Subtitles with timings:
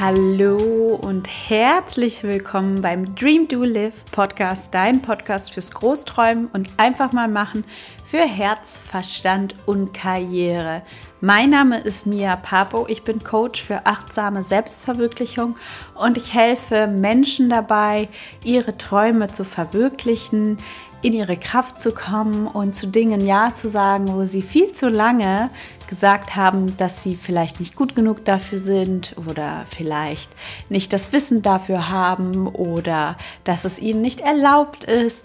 [0.00, 7.10] Hallo und herzlich willkommen beim Dream Do Live Podcast, dein Podcast fürs Großträumen und einfach
[7.10, 7.64] mal machen
[8.06, 10.82] für Herz, Verstand und Karriere.
[11.20, 15.56] Mein Name ist Mia Papo, ich bin Coach für achtsame Selbstverwirklichung
[15.96, 18.06] und ich helfe Menschen dabei,
[18.44, 20.58] ihre Träume zu verwirklichen,
[21.02, 24.88] in ihre Kraft zu kommen und zu Dingen Ja zu sagen, wo sie viel zu
[24.88, 25.50] lange
[25.88, 30.30] gesagt haben, dass sie vielleicht nicht gut genug dafür sind oder vielleicht
[30.68, 35.24] nicht das Wissen dafür haben oder dass es ihnen nicht erlaubt ist.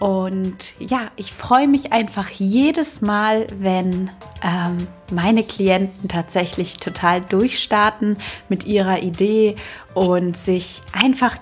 [0.00, 4.10] Und ja, ich freue mich einfach jedes Mal, wenn
[4.42, 8.16] ähm, meine Klienten tatsächlich total durchstarten
[8.48, 9.56] mit ihrer Idee
[9.94, 11.36] und sich einfach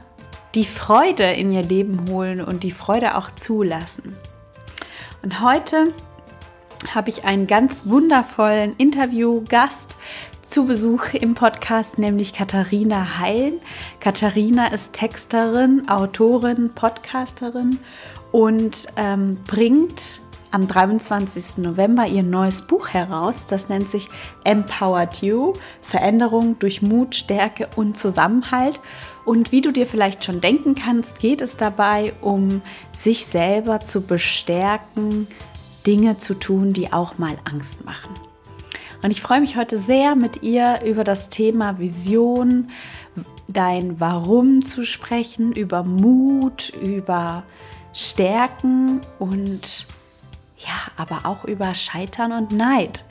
[0.54, 4.16] die Freude in ihr Leben holen und die Freude auch zulassen.
[5.22, 5.92] Und heute
[6.94, 9.96] habe ich einen ganz wundervollen Interviewgast
[10.42, 13.54] zu Besuch im Podcast, nämlich Katharina Heil.
[14.00, 17.80] Katharina ist Texterin, Autorin, Podcasterin
[18.30, 20.20] und ähm, bringt
[20.52, 21.58] am 23.
[21.58, 23.46] November ihr neues Buch heraus.
[23.46, 24.08] Das nennt sich
[24.44, 28.80] Empowered You, Veränderung durch Mut, Stärke und Zusammenhalt.
[29.24, 32.62] Und wie du dir vielleicht schon denken kannst, geht es dabei um
[32.92, 35.26] sich selber zu bestärken,
[35.86, 38.14] Dinge zu tun, die auch mal Angst machen.
[39.02, 42.70] Und ich freue mich heute sehr mit ihr über das Thema Vision,
[43.48, 47.44] dein Warum zu sprechen, über Mut, über
[47.92, 49.86] Stärken und
[50.58, 53.04] ja, aber auch über Scheitern und Neid,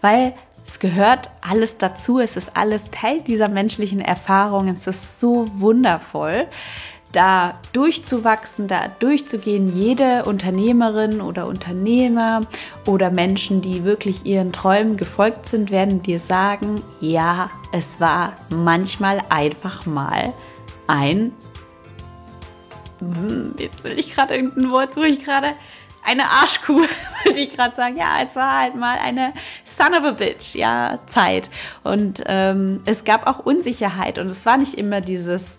[0.00, 0.34] weil
[0.66, 6.46] es gehört alles dazu, es ist alles Teil dieser menschlichen Erfahrung, es ist so wundervoll,
[7.12, 9.72] da durchzuwachsen, da durchzugehen.
[9.74, 12.42] Jede Unternehmerin oder Unternehmer
[12.86, 19.20] oder Menschen, die wirklich ihren Träumen gefolgt sind, werden dir sagen, ja, es war manchmal
[19.28, 20.32] einfach mal
[20.86, 21.32] ein,
[23.56, 25.54] jetzt will ich gerade irgendein Wort, suche ich gerade,
[26.02, 26.78] eine Arschkuh,
[27.24, 27.96] wollte ich gerade sagen.
[27.96, 29.32] Ja, es war halt mal eine
[29.64, 31.50] son of a bitch, ja, Zeit.
[31.82, 35.58] Und ähm, es gab auch Unsicherheit und es war nicht immer dieses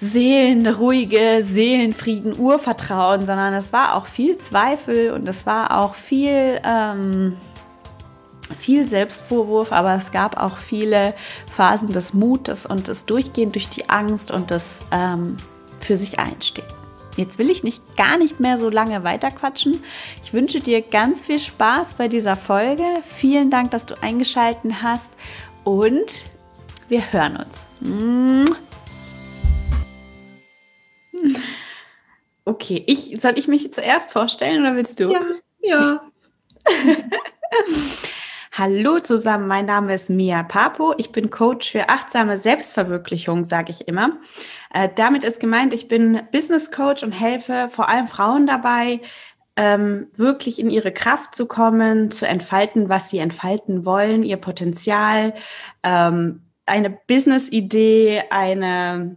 [0.00, 6.60] seelenruhige, Seelenfrieden, Urvertrauen, sondern es war auch viel Zweifel und es war auch viel...
[6.64, 7.36] Ähm,
[8.58, 11.14] viel Selbstvorwurf, aber es gab auch viele
[11.48, 15.36] Phasen des Mutes und des Durchgehen durch die Angst und des ähm,
[15.78, 16.66] für sich einstehen.
[17.16, 19.82] Jetzt will ich nicht gar nicht mehr so lange weiterquatschen.
[20.22, 22.84] Ich wünsche dir ganz viel Spaß bei dieser Folge.
[23.02, 25.12] Vielen Dank, dass du eingeschaltet hast
[25.64, 26.24] und
[26.88, 27.66] wir hören uns.
[32.44, 35.10] Okay, ich, soll ich mich zuerst vorstellen oder willst du?
[35.10, 35.20] Ja,
[35.60, 36.00] ja.
[38.52, 40.94] Hallo zusammen, mein Name ist Mia Papo.
[40.98, 44.18] Ich bin Coach für achtsame Selbstverwirklichung, sage ich immer.
[44.74, 49.00] Äh, damit ist gemeint, ich bin Business Coach und helfe vor allem Frauen dabei,
[49.56, 55.34] ähm, wirklich in ihre Kraft zu kommen, zu entfalten, was sie entfalten wollen, ihr Potenzial,
[55.82, 59.16] ähm, eine Business-Idee, eine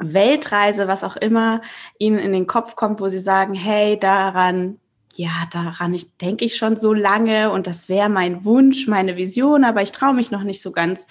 [0.00, 1.60] Weltreise, was auch immer
[1.98, 4.78] ihnen in den Kopf kommt, wo sie sagen, hey, daran
[5.14, 9.64] ja, daran ich, denke ich schon so lange und das wäre mein Wunsch, meine Vision,
[9.64, 11.06] aber ich traue mich noch nicht so ganz.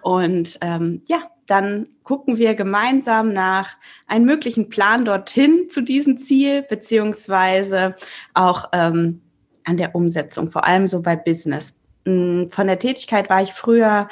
[0.00, 3.76] Und ähm, ja, dann gucken wir gemeinsam nach
[4.06, 7.94] einem möglichen Plan dorthin zu diesem Ziel, beziehungsweise
[8.34, 9.20] auch ähm,
[9.64, 11.74] an der Umsetzung, vor allem so bei Business.
[12.06, 14.08] Hm, von der Tätigkeit war ich früher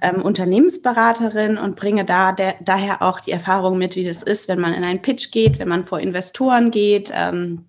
[0.00, 4.60] ähm, Unternehmensberaterin und bringe da der, daher auch die Erfahrung mit, wie das ist, wenn
[4.60, 7.12] man in einen Pitch geht, wenn man vor Investoren geht.
[7.14, 7.64] Ähm,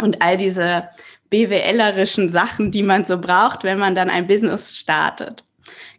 [0.00, 0.88] und all diese
[1.30, 5.44] BWLerischen Sachen, die man so braucht, wenn man dann ein Business startet.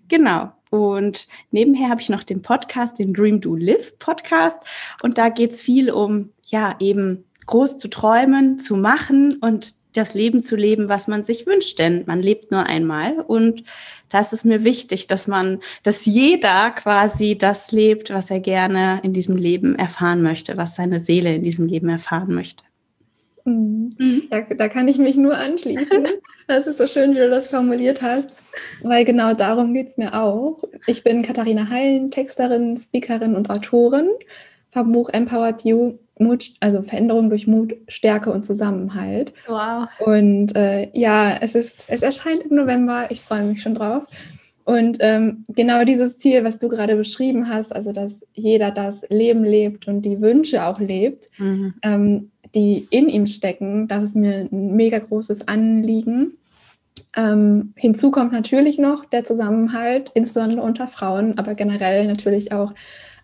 [0.08, 0.52] Genau.
[0.70, 4.64] Und nebenher habe ich noch den Podcast, den Dream Do Live Podcast.
[5.02, 10.14] Und da geht es viel um, ja, eben groß zu träumen, zu machen und das
[10.14, 11.80] Leben zu leben, was man sich wünscht.
[11.80, 13.20] Denn man lebt nur einmal.
[13.20, 13.64] Und
[14.12, 19.14] das ist mir wichtig, dass man, dass jeder quasi das lebt, was er gerne in
[19.14, 22.64] diesem Leben erfahren möchte, was seine Seele in diesem Leben erfahren möchte.
[23.46, 23.96] Mhm.
[23.98, 24.24] mhm.
[24.30, 26.08] Da, da, kann ich mich nur anschließen.
[26.48, 28.28] Das ist so schön, wie du das formuliert hast,
[28.82, 30.62] weil genau darum geht es mir auch.
[30.86, 34.10] Ich bin Katharina Heilen, Texterin, Speakerin und Autorin
[34.70, 39.34] vom Buch Empowered You, Mut, also Veränderung durch Mut, Stärke und Zusammenhalt.
[39.48, 39.88] Wow.
[40.00, 44.04] Und äh, ja, es ist, es erscheint im November, ich freue mich schon drauf.
[44.64, 49.44] Und ähm, genau dieses Ziel, was du gerade beschrieben hast, also dass jeder das Leben
[49.44, 51.74] lebt und die Wünsche auch lebt, mhm.
[51.82, 56.38] ähm, die in ihm stecken, das ist mir ein mega großes Anliegen.
[57.18, 62.74] Ähm, hinzu kommt natürlich noch der Zusammenhalt, insbesondere unter Frauen, aber generell natürlich auch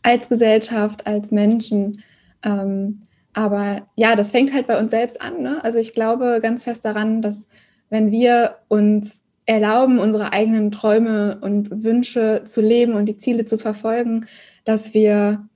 [0.04, 2.04] als Gesellschaft, als Menschen.
[2.44, 3.02] Ähm,
[3.34, 5.42] aber ja, das fängt halt bei uns selbst an.
[5.42, 5.64] Ne?
[5.64, 7.48] Also ich glaube ganz fest daran, dass
[7.90, 13.58] wenn wir uns erlauben, unsere eigenen Träume und Wünsche zu leben und die Ziele zu
[13.58, 14.26] verfolgen,
[14.66, 15.48] dass wir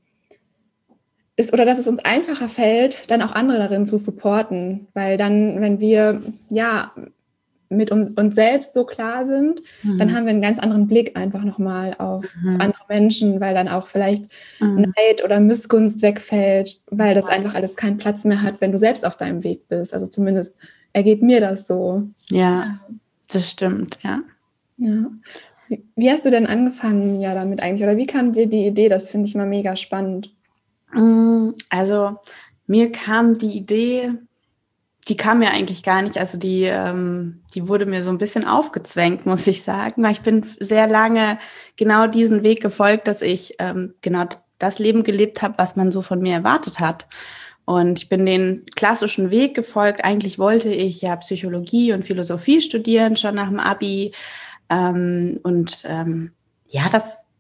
[1.36, 5.60] ist oder dass es uns einfacher fällt, dann auch andere darin zu supporten, weil dann,
[5.60, 6.92] wenn wir ja
[7.72, 9.98] mit uns selbst so klar sind, mhm.
[9.98, 12.60] dann haben wir einen ganz anderen Blick einfach nochmal auf mhm.
[12.60, 14.26] andere Menschen, weil dann auch vielleicht
[14.60, 14.94] mhm.
[14.96, 19.06] Neid oder Missgunst wegfällt, weil das einfach alles keinen Platz mehr hat, wenn du selbst
[19.06, 19.94] auf deinem Weg bist.
[19.94, 20.56] Also zumindest
[20.94, 22.04] ergeht mir das so.
[22.30, 22.80] Ja,
[23.32, 24.22] das stimmt, ja.
[24.78, 25.12] Ja.
[25.96, 27.84] Wie hast du denn angefangen ja damit eigentlich?
[27.84, 28.90] Oder wie kam dir die Idee?
[28.90, 30.34] Das finde ich mal mega spannend.
[30.94, 32.18] Mm, also
[32.68, 34.12] mir kam die Idee,
[35.08, 36.18] die kam mir eigentlich gar nicht.
[36.18, 40.04] Also die, ähm, die wurde mir so ein bisschen aufgezwängt, muss ich sagen.
[40.06, 41.40] Ich bin sehr lange
[41.76, 44.26] genau diesen Weg gefolgt, dass ich ähm, genau
[44.60, 47.08] das Leben gelebt habe, was man so von mir erwartet hat.
[47.66, 50.04] Und ich bin den klassischen Weg gefolgt.
[50.04, 54.14] Eigentlich wollte ich ja Psychologie und Philosophie studieren, schon nach dem Abi.
[54.70, 56.32] Ähm, und ähm,
[56.68, 57.31] ja, das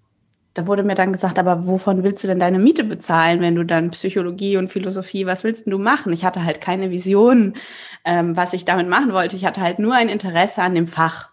[0.53, 3.63] da wurde mir dann gesagt, aber wovon willst du denn deine Miete bezahlen, wenn du
[3.63, 6.11] dann Psychologie und Philosophie, was willst du machen?
[6.11, 7.53] Ich hatte halt keine Vision,
[8.03, 9.35] ähm, was ich damit machen wollte.
[9.35, 11.29] Ich hatte halt nur ein Interesse an dem Fach.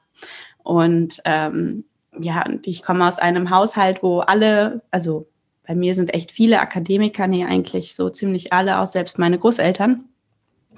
[0.63, 1.85] Und ähm,
[2.19, 5.29] ja, und ich komme aus einem Haushalt, wo alle, also
[5.67, 10.05] bei mir sind echt viele Akademiker, nee, eigentlich so ziemlich alle, auch selbst meine Großeltern.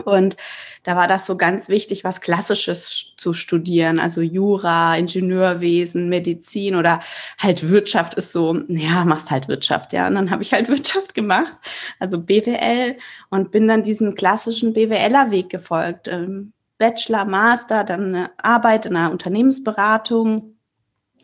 [0.02, 0.36] Und
[0.82, 7.00] da war das so ganz wichtig, was Klassisches zu studieren, also Jura, Ingenieurwesen, Medizin oder
[7.38, 10.06] halt Wirtschaft ist so, ja, machst halt Wirtschaft, ja.
[10.06, 11.56] Und dann habe ich halt Wirtschaft gemacht,
[11.98, 12.96] also BWL
[13.30, 16.08] und bin dann diesem klassischen BWLer-Weg gefolgt.
[16.08, 20.56] Ähm, Bachelor, Master, dann eine Arbeit in einer Unternehmensberatung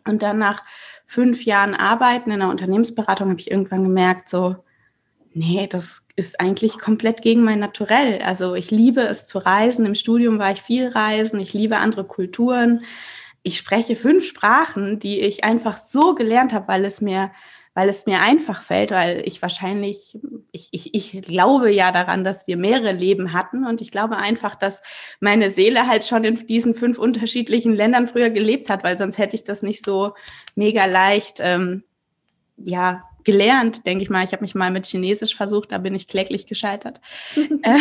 [0.07, 0.63] und dann nach
[1.05, 4.57] fünf Jahren Arbeiten in einer Unternehmensberatung habe ich irgendwann gemerkt, so,
[5.33, 8.21] nee, das ist eigentlich komplett gegen mein Naturell.
[8.23, 9.85] Also ich liebe es zu reisen.
[9.85, 11.39] Im Studium war ich viel reisen.
[11.39, 12.83] Ich liebe andere Kulturen.
[13.43, 17.31] Ich spreche fünf Sprachen, die ich einfach so gelernt habe, weil es mir,
[17.75, 20.17] weil es mir einfach fällt, weil ich wahrscheinlich,
[20.51, 24.55] ich, ich, ich glaube ja daran, dass wir mehrere Leben hatten und ich glaube einfach,
[24.55, 24.81] dass
[25.19, 29.35] meine Seele halt schon in diesen fünf unterschiedlichen Ländern früher gelebt hat, weil sonst hätte
[29.35, 30.15] ich das nicht so
[30.55, 31.83] mega leicht, ähm,
[32.57, 34.23] ja, gelernt, denke ich mal.
[34.23, 37.01] Ich habe mich mal mit Chinesisch versucht, da bin ich kläglich gescheitert.
[37.61, 37.77] Äh,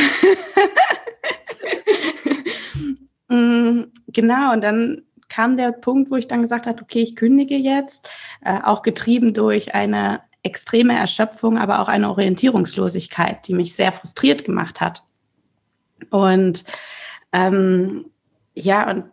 [3.34, 7.56] mm, genau, und dann kam der Punkt, wo ich dann gesagt habe, okay, ich kündige
[7.56, 8.10] jetzt,
[8.42, 14.44] äh, auch getrieben durch eine extreme Erschöpfung, aber auch eine Orientierungslosigkeit, die mich sehr frustriert
[14.44, 15.04] gemacht hat.
[16.10, 16.64] Und
[17.32, 18.06] ähm,
[18.54, 19.04] ja, und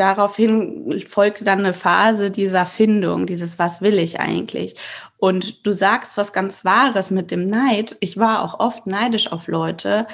[0.00, 4.74] daraufhin folgte dann eine Phase dieser Findung, dieses Was will ich eigentlich?
[5.18, 7.96] Und du sagst was ganz Wahres mit dem Neid.
[8.00, 10.06] Ich war auch oft neidisch auf Leute,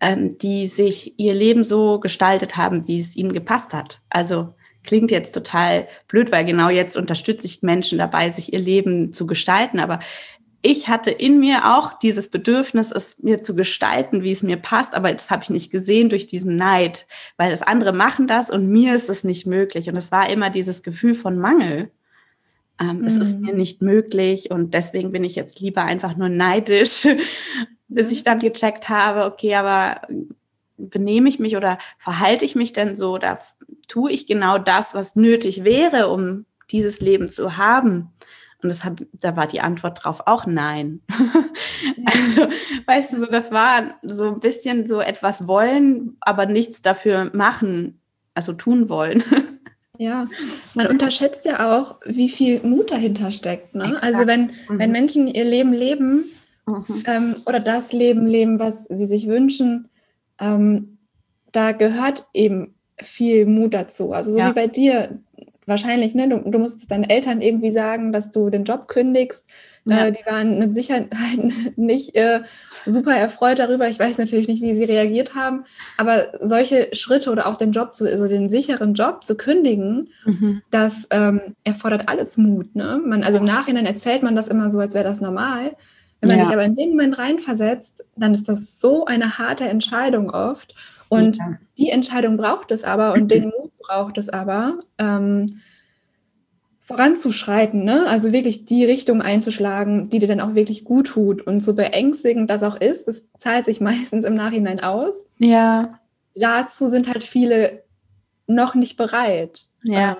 [0.00, 4.00] ähm, die sich ihr Leben so gestaltet haben, wie es ihnen gepasst hat.
[4.10, 4.54] Also
[4.84, 9.26] klingt jetzt total blöd, weil genau jetzt unterstütze ich Menschen dabei, sich ihr Leben zu
[9.26, 9.80] gestalten.
[9.80, 10.00] Aber
[10.62, 14.94] ich hatte in mir auch dieses Bedürfnis, es mir zu gestalten, wie es mir passt,
[14.94, 17.06] aber das habe ich nicht gesehen durch diesen Neid,
[17.38, 19.88] weil das andere machen das und mir ist es nicht möglich.
[19.88, 21.90] Und es war immer dieses Gefühl von Mangel.
[22.78, 23.04] Ähm, mhm.
[23.04, 23.58] Es ist mir mhm.
[23.58, 27.08] nicht möglich und deswegen bin ich jetzt lieber einfach nur neidisch,
[27.88, 30.02] bis ich dann gecheckt habe, okay, aber
[30.76, 33.40] benehme ich mich oder verhalte ich mich denn so oder
[33.88, 38.12] tue ich genau das, was nötig wäre, um dieses Leben zu haben?
[38.62, 41.00] Und das hab, da war die Antwort drauf auch nein.
[42.04, 42.48] also,
[42.86, 48.00] weißt du, so, das war so ein bisschen so etwas wollen, aber nichts dafür machen,
[48.34, 49.22] also tun wollen.
[50.00, 50.28] Ja,
[50.72, 53.74] man unterschätzt ja auch, wie viel Mut dahinter steckt.
[53.74, 53.98] Ne?
[54.00, 54.78] Also wenn, mhm.
[54.78, 56.24] wenn Menschen ihr Leben leben
[56.64, 57.02] mhm.
[57.04, 59.90] ähm, oder das Leben leben, was sie sich wünschen,
[60.38, 60.96] ähm,
[61.52, 64.14] da gehört eben viel Mut dazu.
[64.14, 64.48] Also so ja.
[64.48, 65.18] wie bei dir,
[65.66, 69.44] wahrscheinlich, ne, du, du musst deinen Eltern irgendwie sagen, dass du den Job kündigst.
[69.84, 70.06] Ja.
[70.06, 71.08] Äh, die waren mit Sicherheit
[71.76, 72.40] nicht äh,
[72.86, 73.88] super erfreut darüber.
[73.88, 75.64] Ich weiß natürlich nicht, wie sie reagiert haben,
[75.96, 80.62] aber solche Schritte oder auch den Job, zu, also den sicheren Job zu kündigen, mhm.
[80.70, 82.74] das ähm, erfordert alles Mut.
[82.74, 83.00] Ne?
[83.04, 85.76] Man, also im Nachhinein erzählt man das immer so, als wäre das normal.
[86.20, 86.44] Wenn man ja.
[86.44, 90.74] sich aber in den Moment reinversetzt, dann ist das so eine harte Entscheidung oft.
[91.10, 91.58] Und ja.
[91.76, 94.78] die Entscheidung braucht es aber und den Mut braucht es aber.
[94.96, 95.60] Ähm,
[96.82, 98.06] voranzuschreiten, ne?
[98.08, 101.42] also wirklich die Richtung einzuschlagen, die dir dann auch wirklich gut tut.
[101.42, 105.26] Und so beängstigend das auch ist, das zahlt sich meistens im Nachhinein aus.
[105.38, 106.00] Ja.
[106.34, 107.82] Dazu sind halt viele
[108.46, 109.66] noch nicht bereit.
[109.82, 110.18] Ja.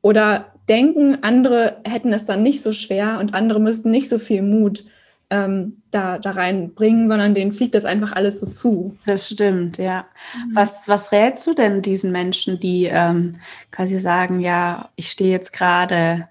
[0.00, 4.42] Oder denken, andere hätten es dann nicht so schwer und andere müssten nicht so viel
[4.42, 4.84] Mut
[5.32, 8.96] ähm, da, da reinbringen, sondern denen fliegt das einfach alles so zu.
[9.06, 10.04] Das stimmt, ja.
[10.36, 10.54] Mhm.
[10.54, 13.36] Was, was rätst du denn diesen Menschen, die ähm,
[13.70, 16.28] quasi sagen, ja, ich stehe jetzt gerade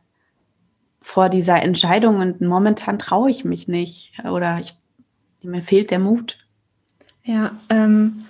[1.01, 4.75] vor dieser Entscheidung und momentan traue ich mich nicht oder ich,
[5.41, 6.37] mir fehlt der Mut?
[7.23, 8.25] Ja, ähm,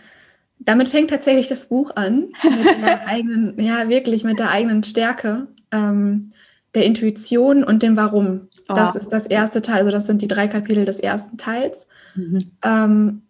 [0.59, 5.47] damit fängt tatsächlich das Buch an, mit der eigenen, ja, wirklich mit der eigenen Stärke,
[5.71, 6.31] ähm,
[6.75, 8.47] der Intuition und dem Warum.
[8.71, 8.75] Oh.
[8.75, 11.87] Das ist das erste Teil, also das sind die drei Kapitel des ersten Teils.
[12.15, 12.51] Mhm.
[12.63, 13.21] Ähm,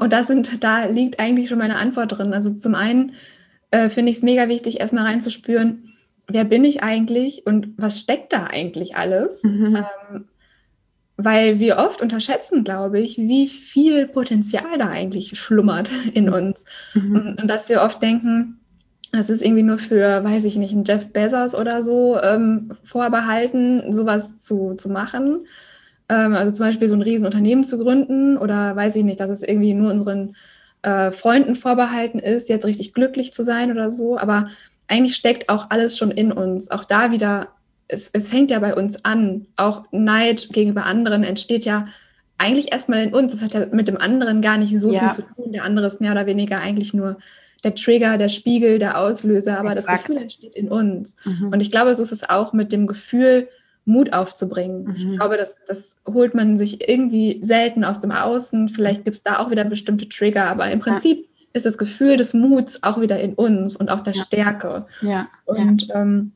[0.00, 2.32] und das sind, da liegt eigentlich schon meine Antwort drin.
[2.34, 3.12] Also zum einen
[3.70, 5.92] äh, finde ich es mega wichtig, erstmal reinzuspüren,
[6.28, 9.42] wer bin ich eigentlich und was steckt da eigentlich alles?
[9.42, 9.76] Mhm.
[9.76, 10.24] Ähm,
[11.16, 16.64] weil wir oft unterschätzen, glaube ich, wie viel Potenzial da eigentlich schlummert in uns.
[16.94, 17.14] Mhm.
[17.14, 18.60] Und, und, dass wir oft denken,
[19.12, 23.92] das ist irgendwie nur für, weiß ich nicht, einen Jeff Bezos oder so ähm, vorbehalten,
[23.92, 25.46] sowas zu, zu machen.
[26.08, 29.42] Ähm, also zum Beispiel so ein Riesenunternehmen zu gründen oder weiß ich nicht, dass es
[29.42, 30.34] irgendwie nur unseren
[30.80, 34.16] äh, Freunden vorbehalten ist, jetzt richtig glücklich zu sein oder so.
[34.16, 34.48] Aber
[34.88, 36.70] eigentlich steckt auch alles schon in uns.
[36.70, 37.48] Auch da wieder,
[37.88, 39.46] es, es fängt ja bei uns an.
[39.56, 41.86] Auch Neid gegenüber anderen entsteht ja
[42.38, 43.32] eigentlich erstmal in uns.
[43.32, 45.00] Das hat ja mit dem anderen gar nicht so ja.
[45.00, 45.52] viel zu tun.
[45.52, 47.18] Der andere ist mehr oder weniger eigentlich nur
[47.64, 49.88] der Trigger, der Spiegel, der Auslöser, aber Exakt.
[49.88, 51.16] das Gefühl entsteht in uns.
[51.24, 51.48] Mhm.
[51.52, 53.48] Und ich glaube, so ist es auch mit dem Gefühl,
[53.84, 54.84] Mut aufzubringen.
[54.84, 54.94] Mhm.
[54.94, 58.68] Ich glaube, das, das holt man sich irgendwie selten aus dem Außen.
[58.68, 61.24] Vielleicht gibt es da auch wieder bestimmte Trigger, aber im Prinzip ja.
[61.54, 64.22] ist das Gefühl des Muts auch wieder in uns und auch der ja.
[64.22, 64.86] Stärke.
[65.00, 65.26] Ja.
[65.44, 66.32] Und ähm,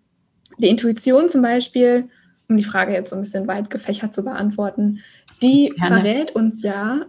[0.58, 2.08] die Intuition zum Beispiel,
[2.48, 5.00] um die Frage jetzt so ein bisschen weit gefächert zu beantworten,
[5.42, 6.00] die Gerne.
[6.00, 7.06] verrät uns ja,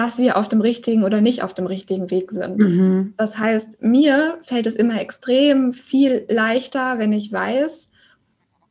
[0.00, 2.56] dass wir auf dem richtigen oder nicht auf dem richtigen Weg sind.
[2.56, 3.12] Mhm.
[3.18, 7.90] Das heißt, mir fällt es immer extrem viel leichter, wenn ich weiß,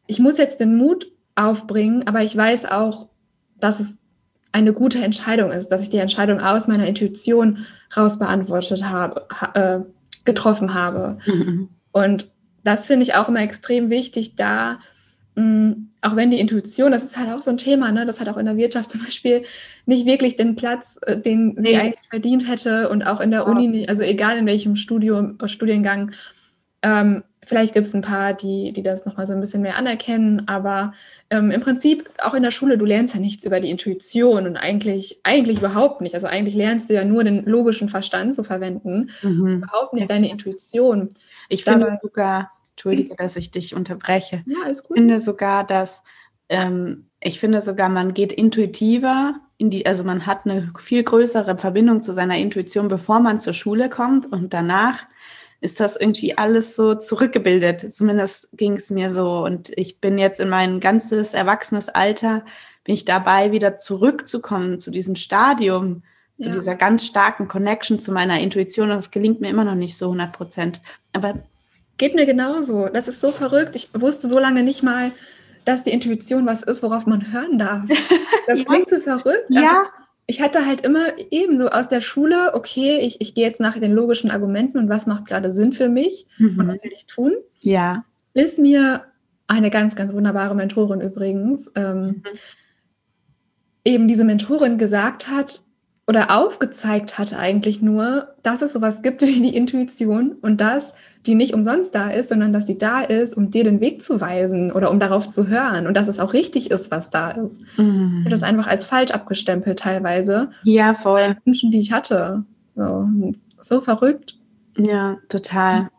[0.08, 3.10] ich muss jetzt den Mut aufbringen, aber ich weiß auch,
[3.60, 3.96] dass es
[4.54, 9.82] eine gute Entscheidung ist, dass ich die Entscheidung aus meiner Intuition raus beantwortet habe, äh,
[10.26, 11.20] getroffen habe.
[11.28, 11.70] Mhm.
[11.92, 12.32] Und
[12.64, 14.80] das finde ich auch immer extrem wichtig, da
[15.40, 18.06] Mm, auch wenn die Intuition, das ist halt auch so ein Thema, ne?
[18.06, 19.44] das hat auch in der Wirtschaft zum Beispiel
[19.86, 21.72] nicht wirklich den Platz, äh, den nee.
[21.72, 25.38] sie eigentlich verdient hätte und auch in der Uni nicht, also egal in welchem Studium,
[25.46, 26.12] Studiengang.
[26.82, 30.48] Ähm, vielleicht gibt es ein paar, die, die das nochmal so ein bisschen mehr anerkennen,
[30.48, 30.94] aber
[31.30, 34.56] ähm, im Prinzip auch in der Schule, du lernst ja nichts über die Intuition und
[34.56, 36.16] eigentlich, eigentlich überhaupt nicht.
[36.16, 39.64] Also eigentlich lernst du ja nur den logischen Verstand zu verwenden, mhm.
[39.64, 40.08] überhaupt nicht ja.
[40.08, 41.10] deine Intuition.
[41.50, 44.42] Ich finde Dabei, sogar, Entschuldige, dass ich dich unterbreche.
[44.46, 44.96] Ja, alles gut.
[44.96, 46.02] Ich finde sogar, dass
[46.48, 51.58] ähm, ich finde sogar, man geht intuitiver in die, also man hat eine viel größere
[51.58, 55.06] Verbindung zu seiner Intuition, bevor man zur Schule kommt und danach
[55.60, 57.92] ist das irgendwie alles so zurückgebildet.
[57.92, 59.44] Zumindest ging es mir so.
[59.44, 62.46] Und ich bin jetzt in mein ganzes erwachsenes Alter,
[62.86, 66.04] bin ich dabei, wieder zurückzukommen zu diesem Stadium,
[66.38, 66.46] ja.
[66.46, 68.90] zu dieser ganz starken Connection zu meiner Intuition.
[68.90, 70.82] Und es gelingt mir immer noch nicht so 100 Prozent.
[71.12, 71.44] Aber
[72.00, 72.88] Geht mir genauso.
[72.88, 73.76] Das ist so verrückt.
[73.76, 75.12] Ich wusste so lange nicht mal,
[75.66, 77.84] dass die Intuition was ist, worauf man hören darf.
[78.48, 79.46] Das klingt so verrückt.
[79.50, 79.84] Ja.
[80.26, 83.92] Ich hatte halt immer ebenso aus der Schule, okay, ich, ich gehe jetzt nach den
[83.92, 86.60] logischen Argumenten und was macht gerade Sinn für mich mhm.
[86.60, 87.34] und was will ich tun.
[87.62, 88.06] Ja.
[88.34, 89.04] Bis mir
[89.46, 92.24] eine ganz, ganz wunderbare Mentorin übrigens, ähm, mhm.
[93.86, 95.62] eben diese Mentorin gesagt hat,
[96.10, 101.36] oder aufgezeigt hat eigentlich nur, dass es sowas gibt wie die Intuition und dass die
[101.36, 104.72] nicht umsonst da ist, sondern dass sie da ist, um dir den Weg zu weisen
[104.72, 107.60] oder um darauf zu hören und dass es auch richtig ist, was da ist.
[107.78, 108.20] Mhm.
[108.20, 110.52] Ich habe das einfach als falsch abgestempelt teilweise.
[110.64, 111.36] Ja, voll.
[111.44, 112.44] Wünschen, die ich hatte.
[112.76, 113.10] So,
[113.60, 114.38] so verrückt.
[114.78, 115.90] Ja, total.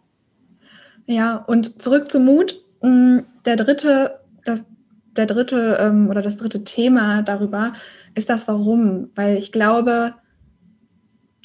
[1.06, 2.60] Ja, und zurück zum Mut.
[2.82, 4.64] Mm, der dritte, das,
[5.16, 7.74] der dritte ähm, oder das dritte Thema darüber
[8.14, 10.14] ist das Warum, weil ich glaube,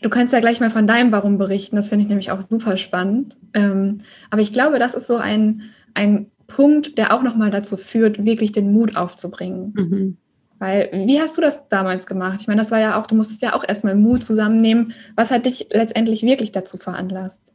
[0.01, 2.77] du kannst ja gleich mal von deinem Warum berichten, das finde ich nämlich auch super
[2.77, 3.37] spannend.
[3.53, 8.23] Ähm, aber ich glaube, das ist so ein, ein Punkt, der auch nochmal dazu führt,
[8.23, 9.73] wirklich den Mut aufzubringen.
[9.75, 10.17] Mhm.
[10.59, 12.39] Weil, wie hast du das damals gemacht?
[12.39, 14.93] Ich meine, das war ja auch, du musstest ja auch erstmal Mut zusammennehmen.
[15.15, 17.53] Was hat dich letztendlich wirklich dazu veranlasst?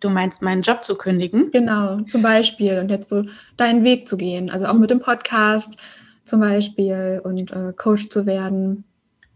[0.00, 1.50] Du meinst, meinen Job zu kündigen?
[1.52, 2.78] Genau, zum Beispiel.
[2.78, 3.24] Und jetzt so
[3.56, 4.50] deinen Weg zu gehen.
[4.50, 5.76] Also auch mit dem Podcast,
[6.24, 8.84] zum Beispiel und äh, Coach zu werden?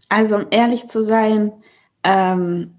[0.08, 1.52] Also um ehrlich zu sein,
[2.06, 2.74] ähm,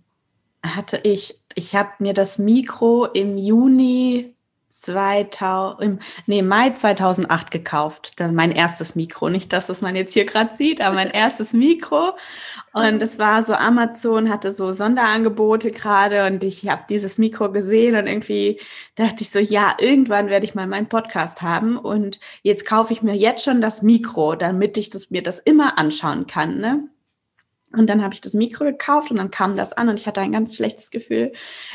[0.63, 4.34] hatte ich, ich habe mir das Mikro im Juni
[4.69, 8.13] 2000, im nee, Mai 2008 gekauft.
[8.17, 9.29] Dann mein erstes Mikro.
[9.29, 12.13] Nicht das, was man jetzt hier gerade sieht, aber mein erstes Mikro.
[12.74, 17.96] Und es war so, Amazon hatte so Sonderangebote gerade und ich habe dieses Mikro gesehen
[17.96, 18.60] und irgendwie
[18.96, 23.01] dachte ich so, ja, irgendwann werde ich mal meinen Podcast haben und jetzt kaufe ich
[23.01, 26.60] mir jetzt schon das Mikro, damit ich das, mir das immer anschauen kann.
[26.60, 26.88] Ne?
[27.77, 30.22] Und dann habe ich das Mikro gekauft und dann kam das an und ich hatte
[30.22, 31.31] ein ganz schlechtes Gefühl,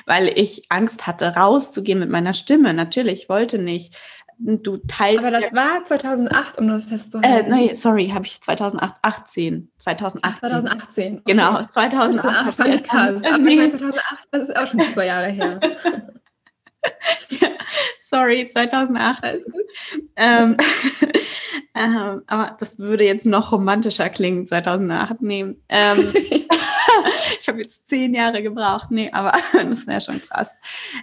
[0.06, 2.74] weil ich Angst hatte, rauszugehen mit meiner Stimme.
[2.74, 3.96] Natürlich, ich wollte nicht.
[4.38, 5.24] Du teilst.
[5.24, 7.52] Aber das ja, war 2008, um das festzuhalten.
[7.52, 9.70] Äh, nee, sorry, habe ich 2018.
[9.78, 10.40] 2018.
[10.40, 11.12] 2018.
[11.12, 11.22] Okay.
[11.26, 12.26] Genau, 2008.
[12.48, 13.22] Ach, fand ich krass.
[13.24, 13.68] Aber nee.
[13.68, 15.60] 2008, das ist auch schon zwei Jahre her.
[18.12, 19.38] sorry, 2008.
[20.16, 20.56] Ähm,
[21.74, 25.22] ähm, aber das würde jetzt noch romantischer klingen, 2008.
[25.22, 26.12] Nee, ähm,
[27.40, 28.90] ich habe jetzt zehn Jahre gebraucht.
[28.90, 30.54] Nee, aber das wäre schon krass.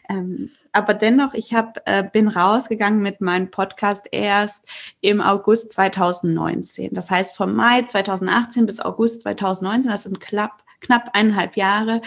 [0.08, 4.66] Ähm, aber dennoch, ich hab, äh, bin rausgegangen mit meinem Podcast erst
[5.02, 6.94] im August 2019.
[6.94, 12.02] Das heißt, vom Mai 2018 bis August 2019, das sind knapp knapp eineinhalb Jahre,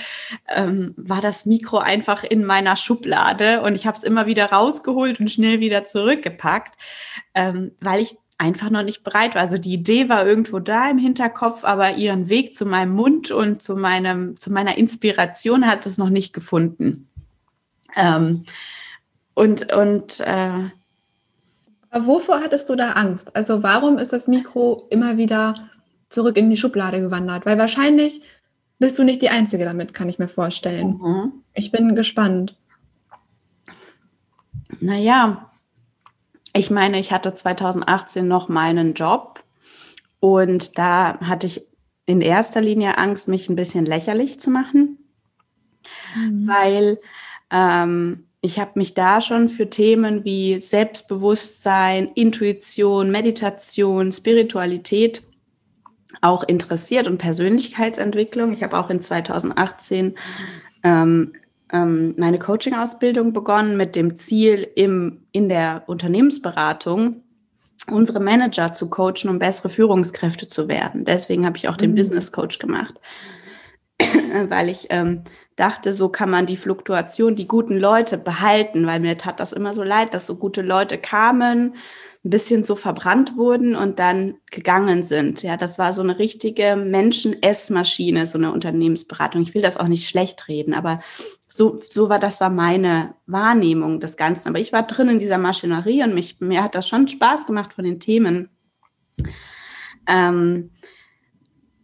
[0.48, 5.20] ähm, war das Mikro einfach in meiner Schublade und ich habe es immer wieder rausgeholt
[5.20, 6.76] und schnell wieder zurückgepackt,
[7.34, 9.42] ähm, weil ich einfach noch nicht bereit war.
[9.42, 13.62] Also die Idee war irgendwo da im Hinterkopf, aber ihren Weg zu meinem Mund und
[13.62, 17.08] zu meinem, zu meiner Inspiration hat es noch nicht gefunden.
[17.96, 18.44] Ähm,
[19.34, 20.70] und und äh,
[21.92, 23.34] wovor hattest du da Angst?
[23.36, 25.54] Also warum ist das Mikro immer wieder
[26.08, 27.46] zurück in die Schublade gewandert?
[27.46, 28.22] Weil wahrscheinlich
[28.82, 30.98] bist du nicht die Einzige damit, kann ich mir vorstellen.
[31.00, 31.32] Mhm.
[31.54, 32.58] Ich bin gespannt.
[34.80, 35.52] Naja,
[36.52, 39.44] ich meine, ich hatte 2018 noch meinen Job
[40.18, 41.64] und da hatte ich
[42.06, 44.98] in erster Linie Angst, mich ein bisschen lächerlich zu machen,
[46.16, 46.48] mhm.
[46.48, 46.98] weil
[47.50, 55.22] ähm, ich habe mich da schon für Themen wie Selbstbewusstsein, Intuition, Meditation, Spiritualität
[56.22, 58.54] auch interessiert und Persönlichkeitsentwicklung.
[58.54, 60.14] Ich habe auch in 2018
[60.84, 61.32] ähm,
[61.72, 67.22] ähm, meine Coaching-Ausbildung begonnen mit dem Ziel, im, in der Unternehmensberatung
[67.90, 71.04] unsere Manager zu coachen, um bessere Führungskräfte zu werden.
[71.04, 71.96] Deswegen habe ich auch den mhm.
[71.96, 73.00] Business Coach gemacht,
[74.48, 75.22] weil ich ähm,
[75.56, 79.74] dachte, so kann man die Fluktuation, die guten Leute behalten, weil mir tat das immer
[79.74, 81.74] so leid, dass so gute Leute kamen,
[82.24, 85.42] ein bisschen so verbrannt wurden und dann gegangen sind.
[85.42, 89.42] Ja, das war so eine richtige Menschen-Essmaschine, so eine Unternehmensberatung.
[89.42, 91.00] Ich will das auch nicht schlecht reden, aber
[91.48, 94.48] so, so war das war meine Wahrnehmung des Ganzen.
[94.48, 97.72] Aber ich war drin in dieser Maschinerie und mich, mir hat das schon Spaß gemacht
[97.72, 98.50] von den Themen.
[100.06, 100.70] Ähm,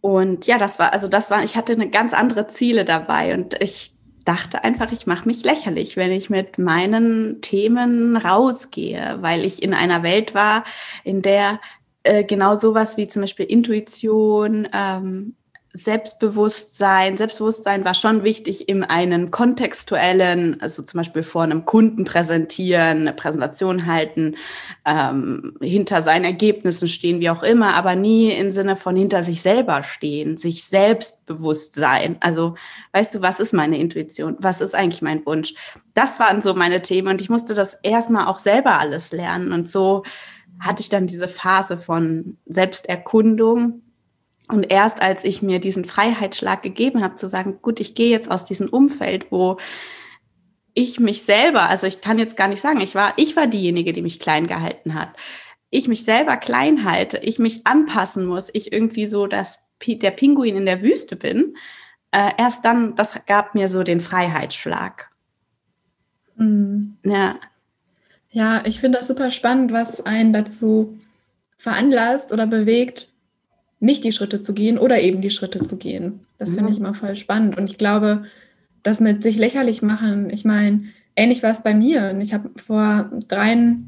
[0.01, 3.61] und ja, das war, also das war, ich hatte eine ganz andere Ziele dabei und
[3.61, 3.93] ich
[4.25, 9.73] dachte einfach, ich mache mich lächerlich, wenn ich mit meinen Themen rausgehe, weil ich in
[9.73, 10.63] einer Welt war,
[11.03, 11.59] in der
[12.03, 15.35] äh, genau sowas wie zum Beispiel Intuition, ähm,
[15.73, 17.15] Selbstbewusstsein.
[17.15, 23.13] Selbstbewusstsein war schon wichtig in einem kontextuellen, also zum Beispiel vor einem Kunden präsentieren, eine
[23.13, 24.35] Präsentation halten,
[24.85, 29.43] ähm, hinter seinen Ergebnissen stehen, wie auch immer, aber nie im Sinne von hinter sich
[29.43, 32.17] selber stehen, sich selbstbewusst sein.
[32.19, 32.55] Also,
[32.93, 34.37] weißt du, was ist meine Intuition?
[34.39, 35.53] Was ist eigentlich mein Wunsch?
[35.93, 39.67] Das waren so meine Themen und ich musste das erstmal auch selber alles lernen und
[39.67, 40.03] so
[40.59, 43.81] hatte ich dann diese Phase von Selbsterkundung,
[44.49, 48.29] und erst als ich mir diesen Freiheitsschlag gegeben habe, zu sagen, gut, ich gehe jetzt
[48.29, 49.57] aus diesem Umfeld, wo
[50.73, 53.93] ich mich selber, also ich kann jetzt gar nicht sagen, ich war, ich war diejenige,
[53.93, 55.09] die mich klein gehalten hat.
[55.69, 60.55] Ich mich selber klein halte, ich mich anpassen muss, ich irgendwie so dass der Pinguin
[60.55, 61.55] in der Wüste bin.
[62.11, 65.09] Äh, erst dann, das gab mir so den Freiheitsschlag.
[66.37, 66.97] Mhm.
[67.03, 67.35] Ja.
[68.31, 70.99] Ja, ich finde das super spannend, was einen dazu
[71.57, 73.08] veranlasst oder bewegt,
[73.79, 76.25] nicht die Schritte zu gehen oder eben die Schritte zu gehen.
[76.37, 77.57] Das finde ich immer voll spannend.
[77.57, 78.25] Und ich glaube,
[78.83, 80.83] das mit sich lächerlich machen, ich meine,
[81.15, 82.11] ähnlich war es bei mir.
[82.13, 83.87] Und ich habe vor dreieinhalb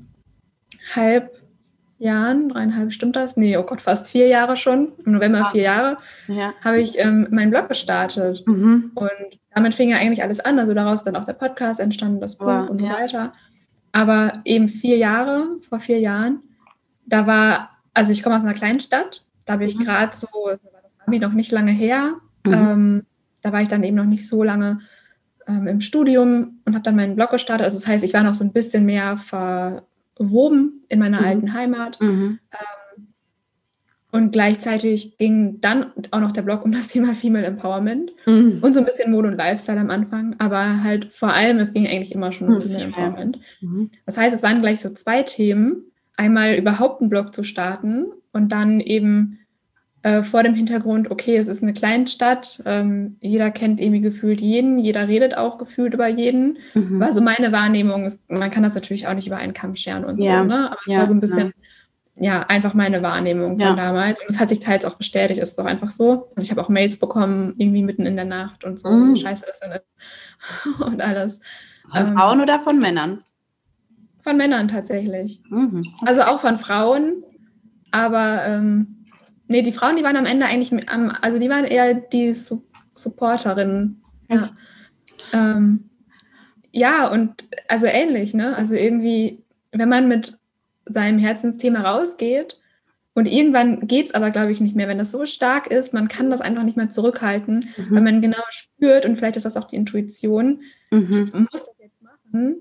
[1.98, 3.38] Jahren, dreieinhalb stimmt das?
[3.38, 6.54] Nee, oh Gott, fast vier Jahre schon, im November vier Jahre, ja.
[6.64, 8.44] habe ich ähm, meinen Blog gestartet.
[8.48, 8.92] Mhm.
[8.96, 10.58] Und damit fing ja eigentlich alles an.
[10.58, 12.94] Also daraus dann auch der Podcast entstanden, das Buch oh, und so ja.
[12.94, 13.34] weiter.
[13.92, 16.40] Aber eben vier Jahre, vor vier Jahren,
[17.06, 19.84] da war, also ich komme aus einer kleinen Stadt da habe ich mhm.
[19.84, 20.60] gerade so, das
[21.06, 22.54] war noch nicht lange her, mhm.
[22.54, 23.06] ähm,
[23.42, 24.80] da war ich dann eben noch nicht so lange
[25.48, 27.66] ähm, im Studium und habe dann meinen Blog gestartet.
[27.66, 31.26] Also das heißt, ich war noch so ein bisschen mehr verwoben in meiner mhm.
[31.26, 32.00] alten Heimat.
[32.00, 32.40] Mhm.
[32.52, 33.08] Ähm,
[34.12, 38.60] Und gleichzeitig ging dann auch noch der Blog um das Thema Female Empowerment mhm.
[38.62, 41.88] und so ein bisschen Mode und Lifestyle am Anfang, aber halt vor allem, es ging
[41.88, 42.62] eigentlich immer schon um mhm.
[42.62, 43.40] Female Empowerment.
[43.62, 43.90] Mhm.
[44.06, 45.91] Das heißt, es waren gleich so zwei Themen.
[46.22, 49.40] Einmal überhaupt einen Blog zu starten und dann eben
[50.04, 54.78] äh, vor dem Hintergrund, okay, es ist eine Kleinstadt, ähm, jeder kennt irgendwie gefühlt jeden,
[54.78, 56.60] jeder redet auch gefühlt über jeden.
[56.76, 57.00] Mhm.
[57.00, 60.06] War so meine Wahrnehmung, ist, man kann das natürlich auch nicht über einen Kamm scheren
[60.06, 60.40] und ja.
[60.40, 60.72] so, ne?
[60.72, 61.48] aber es ja, war so ein bisschen...
[61.48, 61.54] Ja
[62.18, 64.20] ja, einfach meine Wahrnehmung von damals.
[64.20, 66.30] Und es hat sich teils auch bestätigt, ist doch einfach so.
[66.36, 69.16] Also ich habe auch Mails bekommen, irgendwie mitten in der Nacht und so, mm.
[69.16, 71.40] wie scheiße das denn ist und alles.
[71.88, 73.24] Von ähm, Frauen oder von Männern?
[74.24, 75.42] Von Männern tatsächlich.
[75.50, 75.86] Mhm.
[76.06, 77.24] Also auch von Frauen,
[77.92, 79.06] aber ähm,
[79.48, 82.64] nee, die Frauen, die waren am Ende eigentlich, am, also die waren eher die Su
[82.94, 84.02] Supporterinnen.
[84.30, 84.52] Ja.
[85.34, 85.90] Ähm,
[86.72, 88.56] ja, und also ähnlich, ne?
[88.56, 90.38] Also irgendwie, wenn man mit
[90.86, 92.58] seinem Herzensthema rausgeht.
[93.14, 94.88] Und irgendwann geht es aber, glaube ich, nicht mehr.
[94.88, 97.96] Wenn das so stark ist, man kann das einfach nicht mehr zurückhalten, mhm.
[97.96, 101.26] weil man genau spürt, und vielleicht ist das auch die Intuition, mhm.
[101.28, 102.58] ich muss das jetzt machen.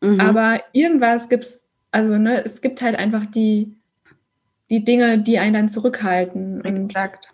[0.00, 0.20] Mhm.
[0.20, 3.76] Aber irgendwas gibt es, also ne, es gibt halt einfach die,
[4.70, 6.64] die Dinge, die einen dann zurückhalten.
[6.64, 7.28] Exakt.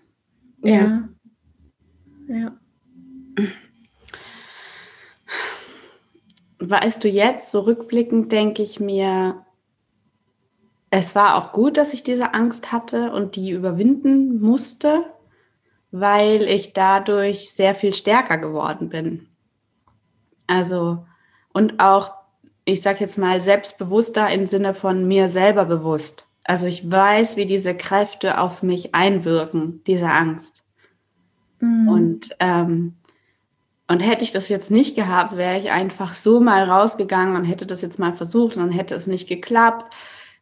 [0.63, 1.09] ja.
[2.29, 2.57] Ja.
[6.59, 9.45] Weißt du, jetzt, so rückblickend, denke ich mir,
[10.91, 15.05] es war auch gut, dass ich diese Angst hatte und die überwinden musste,
[15.91, 19.29] weil ich dadurch sehr viel stärker geworden bin.
[20.47, 21.05] Also,
[21.53, 22.15] und auch,
[22.67, 26.29] ich sage jetzt mal, selbstbewusster im Sinne von mir selber bewusst.
[26.45, 30.65] Also ich weiß, wie diese Kräfte auf mich einwirken, diese Angst.
[31.61, 31.89] Mhm.
[31.89, 32.97] Und, ähm,
[33.89, 37.67] und hätte ich das jetzt nicht gehabt, wäre ich einfach so mal rausgegangen und hätte
[37.67, 39.91] das jetzt mal versucht und dann hätte es nicht geklappt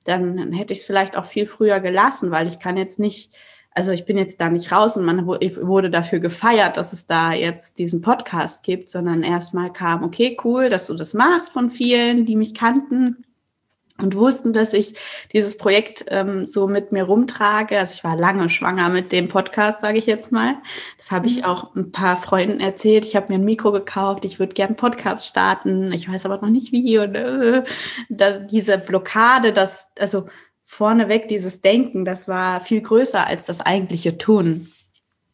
[0.05, 3.35] dann hätte ich es vielleicht auch viel früher gelassen, weil ich kann jetzt nicht,
[3.75, 7.33] also ich bin jetzt da nicht raus und man wurde dafür gefeiert, dass es da
[7.33, 12.25] jetzt diesen Podcast gibt, sondern erstmal kam, okay, cool, dass du das machst von vielen,
[12.25, 13.25] die mich kannten
[13.99, 14.95] und wussten, dass ich
[15.33, 17.79] dieses Projekt ähm, so mit mir rumtrage.
[17.79, 20.57] Also ich war lange schwanger mit dem Podcast, sage ich jetzt mal.
[20.99, 21.45] Das habe ich mhm.
[21.45, 23.05] auch ein paar Freunden erzählt.
[23.05, 24.25] Ich habe mir ein Mikro gekauft.
[24.25, 25.93] Ich würde gern Podcast starten.
[25.93, 26.99] Ich weiß aber noch nicht wie.
[26.99, 27.63] Und äh,
[28.09, 30.27] da, diese Blockade, das also
[30.75, 34.67] vorneweg dieses Denken, das war viel größer als das eigentliche Tun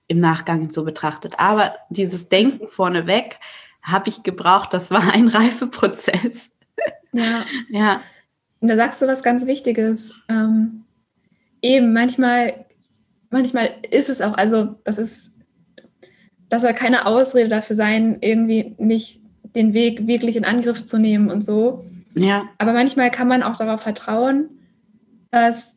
[0.07, 1.35] im Nachgang so betrachtet.
[1.39, 3.39] Aber dieses Denken vorneweg
[3.83, 4.75] habe ich gebraucht.
[4.75, 6.51] Das war ein Reifeprozess.
[7.13, 7.45] Ja.
[7.71, 8.01] ja.
[8.61, 10.15] Und da sagst du was ganz Wichtiges.
[10.29, 10.85] Ähm,
[11.63, 12.67] eben, manchmal,
[13.31, 15.31] manchmal ist es auch, also das ist,
[16.51, 19.23] das soll keine Ausrede dafür sein, irgendwie nicht
[19.57, 21.87] den Weg wirklich in Angriff zu nehmen und so.
[22.15, 22.45] Ja.
[22.59, 24.51] Aber manchmal kann man auch darauf vertrauen,
[25.31, 25.75] dass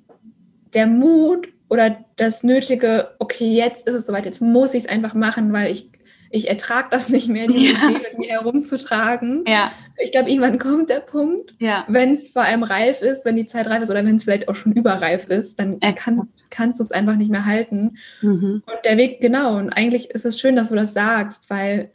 [0.74, 5.14] der Mut oder das nötige, okay, jetzt ist es soweit, jetzt muss ich es einfach
[5.14, 5.90] machen, weil ich
[6.36, 7.90] ich ertrage das nicht mehr, diese ja.
[7.90, 9.44] Idee mit mir herumzutragen.
[9.48, 9.72] Ja.
[10.04, 11.84] Ich glaube, irgendwann kommt der Punkt, ja.
[11.88, 14.50] wenn es vor allem reif ist, wenn die Zeit reif ist oder wenn es vielleicht
[14.50, 17.98] auch schon überreif ist, dann kann, kannst du es einfach nicht mehr halten.
[18.24, 18.64] Mhm.
[18.66, 21.92] Und der Weg, genau, und eigentlich ist es schön, dass du das sagst, weil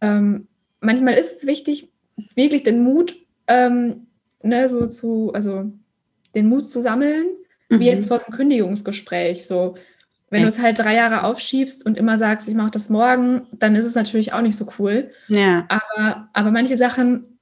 [0.00, 0.48] ähm,
[0.80, 1.88] manchmal ist es wichtig,
[2.34, 3.16] wirklich den Mut,
[3.46, 4.08] ähm,
[4.42, 5.70] ne, so zu, also
[6.36, 7.26] den Mut zu sammeln,
[7.68, 7.80] mhm.
[7.80, 9.48] wie jetzt vor dem Kündigungsgespräch.
[9.48, 9.74] So,
[10.30, 13.74] wenn du es halt drei Jahre aufschiebst und immer sagst, ich mache das morgen, dann
[13.74, 15.10] ist es natürlich auch nicht so cool.
[15.28, 15.66] Ja.
[15.68, 17.38] Aber, aber manche Sachen,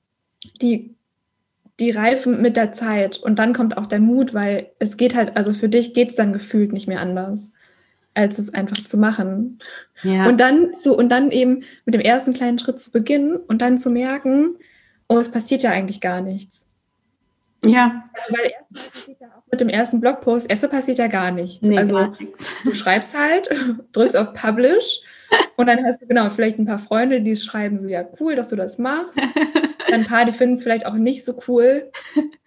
[0.61, 0.95] die,
[1.81, 5.37] die reifen mit der Zeit und dann kommt auch der Mut, weil es geht halt,
[5.37, 7.43] also für dich geht es dann gefühlt nicht mehr anders,
[8.13, 9.59] als es einfach zu machen.
[10.03, 10.29] Ja.
[10.29, 13.79] Und dann so, und dann eben mit dem ersten kleinen Schritt zu beginnen und dann
[13.79, 14.57] zu merken,
[15.09, 16.64] oh, es passiert ja eigentlich gar nichts.
[17.71, 18.05] Ja.
[18.13, 21.67] Also, weil erstmal passiert ja auch mit dem ersten Blogpost, erstmal passiert ja gar nichts.
[21.67, 22.17] Nee, also gar
[22.65, 23.51] du schreibst halt,
[23.93, 25.01] drückst auf Publish
[25.57, 28.49] und dann hast du genau vielleicht ein paar Freunde, die schreiben so, ja, cool, dass
[28.49, 29.17] du das machst.
[29.91, 31.91] Dann ein paar, die finden es vielleicht auch nicht so cool.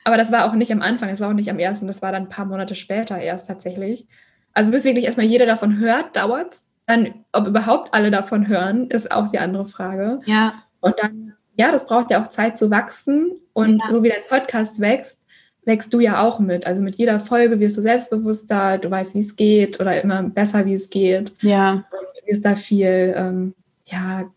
[0.03, 2.12] Aber das war auch nicht am Anfang, das war auch nicht am ersten, das war
[2.12, 4.08] dann ein paar Monate später erst tatsächlich.
[4.53, 6.65] Also bis wirklich erstmal jeder davon hört, dauert es.
[6.88, 10.21] Dann, ob überhaupt alle davon hören, ist auch die andere Frage.
[10.25, 10.63] Ja.
[10.80, 11.27] Und dann
[11.58, 13.34] ja, das braucht ja auch Zeit zu wachsen.
[13.54, 13.91] Und ja.
[13.91, 15.17] so wie dein Podcast wächst,
[15.65, 16.65] wächst du ja auch mit.
[16.65, 20.65] Also mit jeder Folge wirst du selbstbewusster, du weißt, wie es geht oder immer besser,
[20.65, 21.34] wie es geht.
[21.41, 21.84] Ja.
[21.91, 23.54] Du wirst da viel, ähm,
[23.86, 24.30] ja,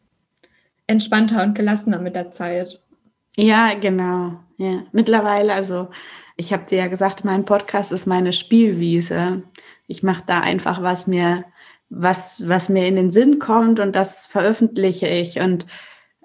[0.86, 2.80] entspannter und gelassener mit der Zeit.
[3.36, 4.40] Ja, genau.
[4.56, 5.88] Ja, mittlerweile, also
[6.36, 9.42] ich habe dir ja gesagt, mein Podcast ist meine Spielwiese.
[9.86, 11.44] Ich mache da einfach, was mir,
[11.90, 15.38] was, was mir in den Sinn kommt und das veröffentliche ich.
[15.38, 15.66] Und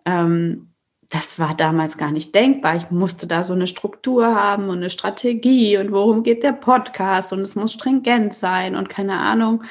[0.06, 0.70] ähm,
[1.10, 2.76] das war damals gar nicht denkbar.
[2.76, 7.32] Ich musste da so eine Struktur haben und eine Strategie und worum geht der Podcast
[7.34, 9.64] und es muss stringent sein und keine Ahnung.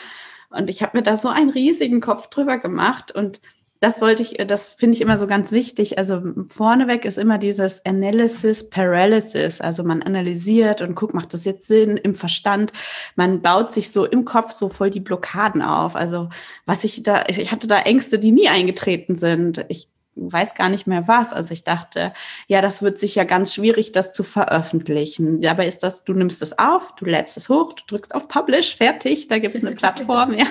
[0.51, 3.41] Und ich habe mir da so einen riesigen Kopf drüber gemacht und
[3.81, 5.99] das wollte ich, das finde ich immer so ganz wichtig.
[5.99, 9.61] Also vorneweg ist immer dieses Analysis Paralysis.
[9.61, 12.73] Also man analysiert und guckt, macht das jetzt Sinn im Verstand?
[13.15, 15.97] Man baut sich so im Kopf so voll die Blockaden auf.
[15.97, 16.31] Also
[16.65, 19.67] was ich da, ich hatte da Ängste, die nie eingetreten sind.
[19.69, 21.33] Ich weiß gar nicht mehr was.
[21.33, 22.13] Also ich dachte,
[22.47, 25.41] ja, das wird sicher ganz schwierig, das zu veröffentlichen.
[25.41, 28.77] Dabei ist das, du nimmst es auf, du lädst es hoch, du drückst auf Publish,
[28.77, 30.47] fertig, da gibt es eine Plattform, ja.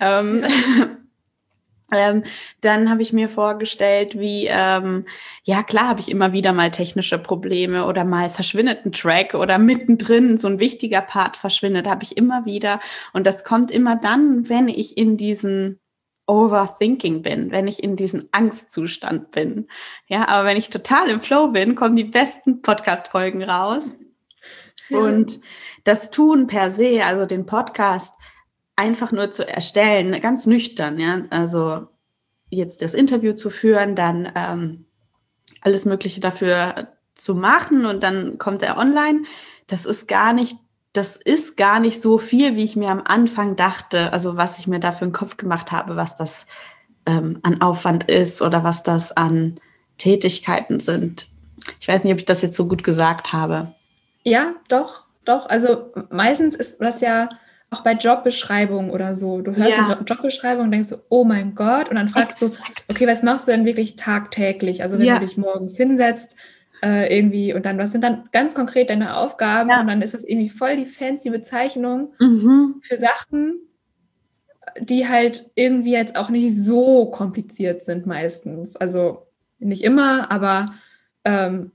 [0.00, 0.44] Ähm,
[1.94, 2.22] ähm,
[2.60, 5.06] dann habe ich mir vorgestellt, wie, ähm,
[5.44, 9.58] ja klar, habe ich immer wieder mal technische Probleme oder mal verschwindet ein Track oder
[9.58, 12.80] mittendrin so ein wichtiger Part verschwindet, habe ich immer wieder.
[13.12, 15.80] Und das kommt immer dann, wenn ich in diesen
[16.28, 19.66] Overthinking bin, wenn ich in diesen Angstzustand bin.
[20.06, 23.96] Ja, aber wenn ich total im Flow bin, kommen die besten Podcast-Folgen raus.
[24.88, 24.98] Ja.
[24.98, 25.40] Und
[25.84, 28.14] das Tun per se, also den Podcast,
[28.76, 31.88] einfach nur zu erstellen, ganz nüchtern, ja, also
[32.50, 34.86] jetzt das Interview zu führen, dann ähm,
[35.62, 39.22] alles Mögliche dafür zu machen und dann kommt er online.
[39.66, 40.56] Das ist gar nicht,
[40.92, 44.66] das ist gar nicht so viel, wie ich mir am Anfang dachte, also was ich
[44.66, 46.46] mir da für einen Kopf gemacht habe, was das
[47.06, 49.60] ähm, an Aufwand ist oder was das an
[49.98, 51.28] Tätigkeiten sind.
[51.80, 53.74] Ich weiß nicht, ob ich das jetzt so gut gesagt habe.
[54.24, 55.48] Ja, doch, doch.
[55.48, 57.28] Also meistens ist das ja
[57.70, 59.42] auch bei Jobbeschreibungen oder so.
[59.42, 59.84] Du hörst ja.
[59.84, 62.84] eine Jobbeschreibung und denkst so, oh mein Gott, und dann fragst Exakt.
[62.88, 64.82] du, okay, was machst du denn wirklich tagtäglich?
[64.82, 65.18] Also wenn ja.
[65.18, 66.34] du dich morgens hinsetzt,
[66.82, 69.70] äh, irgendwie und dann, was sind dann ganz konkret deine Aufgaben?
[69.70, 69.80] Ja.
[69.80, 72.80] Und dann ist das irgendwie voll die fancy Bezeichnung mhm.
[72.82, 73.60] für Sachen,
[74.80, 78.76] die halt irgendwie jetzt auch nicht so kompliziert sind meistens.
[78.76, 79.26] Also
[79.58, 80.74] nicht immer, aber
[81.24, 81.72] ähm,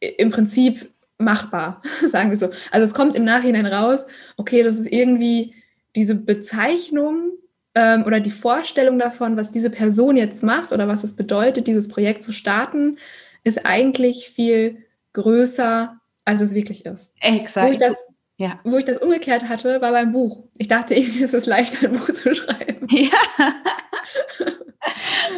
[0.00, 2.50] im Prinzip machbar, sagen wir so.
[2.70, 4.04] Also es kommt im Nachhinein raus,
[4.36, 5.54] okay, das ist irgendwie
[5.94, 7.32] diese Bezeichnung
[7.74, 11.88] ähm, oder die Vorstellung davon, was diese Person jetzt macht oder was es bedeutet, dieses
[11.88, 12.98] Projekt zu starten,
[13.44, 17.12] ist eigentlich viel größer, als es wirklich ist.
[17.20, 17.66] Exakt.
[17.66, 17.94] Wo ich das,
[18.36, 18.60] ja.
[18.64, 20.44] wo ich das umgekehrt hatte, war beim Buch.
[20.58, 22.86] Ich dachte, irgendwie ist es leichter, ein Buch zu schreiben.
[22.90, 23.10] Ja.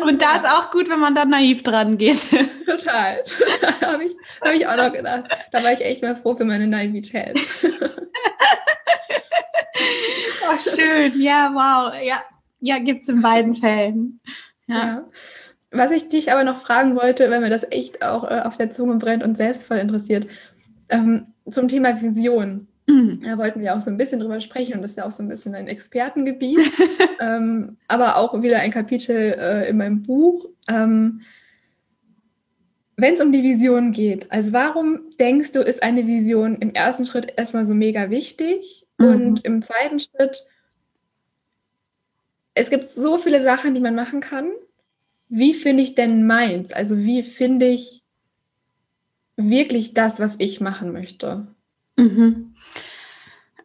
[0.03, 2.29] Und da ist auch gut, wenn man da naiv dran geht.
[2.67, 3.23] Total,
[3.61, 3.93] total.
[3.93, 5.25] Habe ich, hab ich auch noch gedacht.
[5.53, 7.39] Da war ich echt mal froh für meine Naivität.
[10.47, 11.21] Oh, schön.
[11.21, 11.95] Ja, wow.
[12.03, 12.23] Ja,
[12.61, 14.21] ja gibt es in beiden Fällen.
[14.67, 14.77] Ja.
[14.77, 15.11] ja.
[15.75, 18.71] Was ich dich aber noch fragen wollte, wenn mir das echt auch äh, auf der
[18.71, 20.29] Zunge brennt und selbst voll interessiert,
[20.89, 22.69] ähm, zum Thema Vision.
[22.87, 23.23] Mhm.
[23.25, 25.23] Da wollten wir auch so ein bisschen drüber sprechen und das ist ja auch so
[25.23, 26.61] ein bisschen ein Expertengebiet,
[27.21, 30.49] ähm, aber auch wieder ein Kapitel äh, in meinem Buch.
[30.69, 31.23] Ähm,
[32.97, 37.05] Wenn es um die Vision geht, also warum denkst du, ist eine Vision im ersten
[37.05, 39.07] Schritt erstmal so mega wichtig mhm.
[39.07, 40.45] und im zweiten Schritt,
[42.55, 44.51] es gibt so viele Sachen, die man machen kann.
[45.29, 46.73] Wie finde ich denn meins?
[46.73, 48.03] Also wie finde ich
[49.37, 51.49] wirklich das, was ich machen möchte?
[51.97, 52.55] Mhm.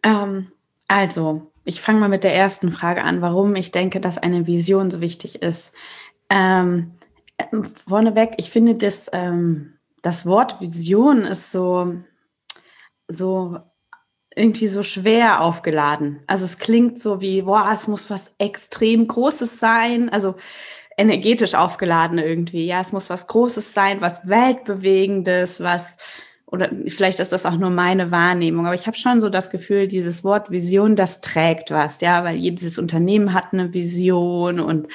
[0.03, 0.51] Ähm,
[0.87, 4.89] also, ich fange mal mit der ersten Frage an, warum ich denke, dass eine Vision
[4.89, 5.73] so wichtig ist.
[6.29, 6.91] Ähm,
[7.87, 11.95] vorneweg, ich finde, das, ähm, das Wort Vision ist so,
[13.07, 13.59] so
[14.35, 16.21] irgendwie so schwer aufgeladen.
[16.27, 20.09] Also es klingt so wie, boah, es muss was extrem Großes sein.
[20.09, 20.35] Also
[20.99, 22.65] energetisch aufgeladen irgendwie.
[22.65, 25.97] Ja, es muss was Großes sein, was Weltbewegendes, was
[26.51, 29.87] oder vielleicht ist das auch nur meine Wahrnehmung, aber ich habe schon so das Gefühl,
[29.87, 34.87] dieses Wort Vision, das trägt was, ja, weil jedes Unternehmen hat eine Vision und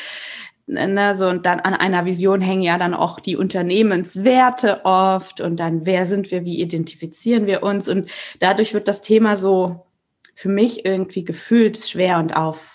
[0.67, 5.61] ne, so und dann an einer Vision hängen ja dann auch die Unternehmenswerte oft und
[5.61, 9.87] dann wer sind wir, wie identifizieren wir uns und dadurch wird das Thema so
[10.35, 12.74] für mich irgendwie gefühlt schwer und auf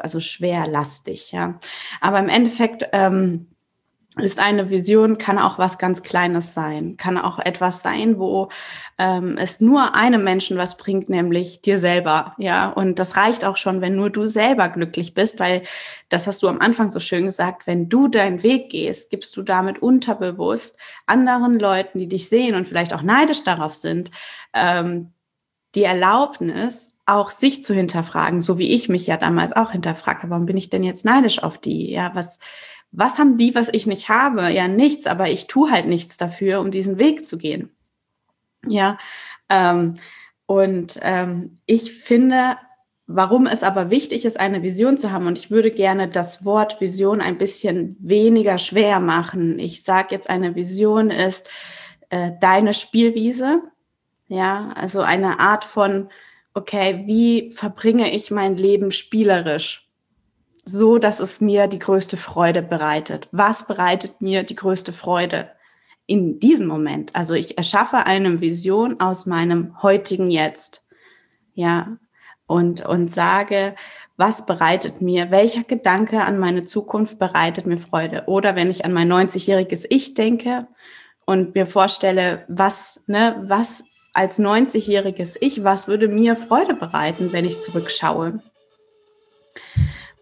[0.00, 1.58] also schwerlastig, ja.
[2.00, 3.48] Aber im Endeffekt ähm,
[4.16, 8.48] ist eine Vision, kann auch was ganz Kleines sein, kann auch etwas sein, wo
[8.98, 12.68] ähm, es nur einem Menschen was bringt, nämlich dir selber, ja.
[12.68, 15.62] Und das reicht auch schon, wenn nur du selber glücklich bist, weil
[16.08, 19.42] das hast du am Anfang so schön gesagt, wenn du deinen Weg gehst, gibst du
[19.42, 24.10] damit unterbewusst anderen Leuten, die dich sehen und vielleicht auch neidisch darauf sind,
[24.52, 25.12] ähm,
[25.74, 30.46] die Erlaubnis, auch sich zu hinterfragen, so wie ich mich ja damals auch hinterfragte, warum
[30.46, 31.90] bin ich denn jetzt neidisch auf die?
[31.90, 32.38] Ja, was,
[32.90, 34.50] was haben die, was ich nicht habe?
[34.50, 37.70] Ja, nichts, aber ich tue halt nichts dafür, um diesen Weg zu gehen.
[38.66, 38.98] Ja,
[39.48, 39.94] ähm,
[40.46, 42.56] und ähm, ich finde,
[43.06, 45.26] warum es aber wichtig ist, eine Vision zu haben.
[45.26, 49.58] Und ich würde gerne das Wort Vision ein bisschen weniger schwer machen.
[49.58, 51.48] Ich sage jetzt, eine Vision ist
[52.10, 53.62] äh, deine Spielwiese.
[54.28, 56.10] Ja, also eine Art von,
[56.58, 59.88] okay, wie verbringe ich mein Leben spielerisch?
[60.64, 63.28] So, dass es mir die größte Freude bereitet.
[63.32, 65.50] Was bereitet mir die größte Freude
[66.06, 67.14] in diesem Moment?
[67.14, 70.84] Also ich erschaffe eine Vision aus meinem heutigen Jetzt.
[71.54, 71.96] Ja,
[72.46, 73.74] und, und sage,
[74.16, 78.24] was bereitet mir, welcher Gedanke an meine Zukunft bereitet mir Freude?
[78.26, 80.66] Oder wenn ich an mein 90-jähriges Ich denke
[81.24, 87.44] und mir vorstelle, was, ne, was als 90-jähriges Ich, was würde mir Freude bereiten, wenn
[87.44, 88.40] ich zurückschaue?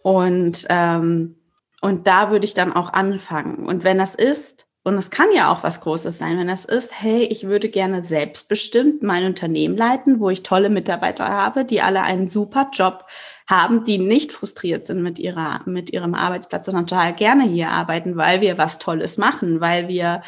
[0.03, 1.37] Und, ähm,
[1.81, 3.67] und da würde ich dann auch anfangen.
[3.67, 7.01] Und wenn das ist, und es kann ja auch was Großes sein, wenn das ist,
[7.03, 12.03] hey, ich würde gerne selbstbestimmt mein Unternehmen leiten, wo ich tolle Mitarbeiter habe, die alle
[12.03, 13.05] einen super Job
[13.51, 18.17] haben, die nicht frustriert sind mit ihrer, mit ihrem Arbeitsplatz, sondern total gerne hier arbeiten,
[18.17, 20.23] weil wir was Tolles machen, weil wir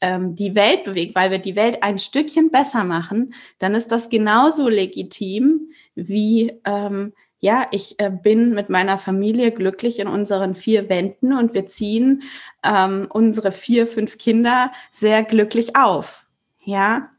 [0.00, 4.08] ähm, die Welt bewegen, weil wir die Welt ein Stückchen besser machen, dann ist das
[4.08, 10.88] genauso legitim wie ähm, ja, ich äh, bin mit meiner Familie glücklich in unseren vier
[10.88, 12.22] Wänden und wir ziehen
[12.64, 16.26] ähm, unsere vier, fünf Kinder sehr glücklich auf.
[16.64, 17.10] Ja,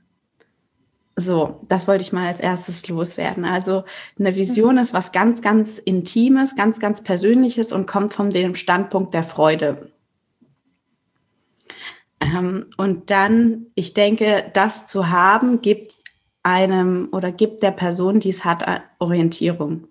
[1.15, 3.43] so, das wollte ich mal als erstes loswerden.
[3.43, 3.83] Also
[4.17, 4.81] eine Vision mhm.
[4.81, 9.91] ist was ganz, ganz Intimes, ganz, ganz Persönliches und kommt von dem Standpunkt der Freude.
[12.19, 15.95] Ähm, und dann, ich denke, das zu haben, gibt
[16.43, 18.65] einem oder gibt der Person, die es hat,
[18.99, 19.87] Orientierung.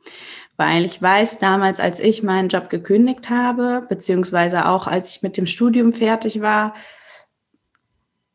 [0.56, 5.36] Weil ich weiß, damals, als ich meinen Job gekündigt habe, beziehungsweise auch als ich mit
[5.36, 6.74] dem Studium fertig war,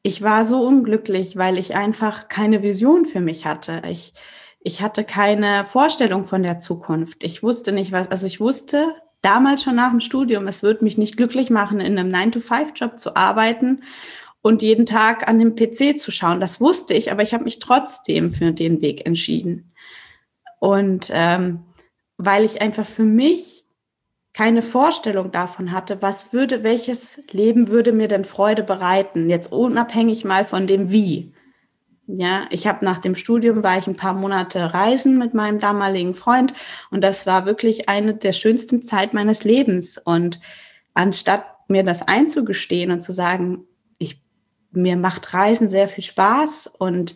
[0.04, 3.82] ich war so unglücklich, weil ich einfach keine Vision für mich hatte.
[3.90, 4.14] Ich,
[4.60, 7.24] ich hatte keine Vorstellung von der Zukunft.
[7.24, 10.98] Ich wusste nicht, was, also ich wusste damals schon nach dem Studium, es wird mich
[10.98, 13.82] nicht glücklich machen, in einem 9-to-5-Job zu arbeiten
[14.42, 16.40] und jeden Tag an dem PC zu schauen.
[16.40, 19.74] Das wusste ich, aber ich habe mich trotzdem für den Weg entschieden.
[20.60, 21.64] Und ähm,
[22.18, 23.66] weil ich einfach für mich
[24.34, 30.26] keine Vorstellung davon hatte, was würde, welches Leben würde mir denn Freude bereiten, jetzt unabhängig
[30.26, 31.33] mal von dem Wie.
[32.06, 36.16] Ja, ich habe nach dem Studium war ich ein paar Monate reisen mit meinem damaligen
[36.16, 36.54] Freund
[36.92, 39.98] und das war wirklich eine der schönsten Zeit meines Lebens.
[39.98, 40.42] Und
[40.94, 43.66] anstatt mir das einzugestehen und zu sagen,
[44.74, 47.16] mir macht Reisen sehr viel Spaß und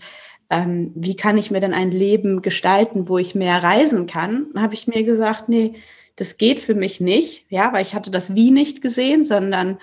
[0.50, 4.76] ähm, wie kann ich mir denn ein Leben gestalten, wo ich mehr reisen kann, habe
[4.76, 5.76] ich mir gesagt, nee,
[6.16, 9.78] das geht für mich nicht, ja, weil ich hatte das Wie nicht gesehen, sondern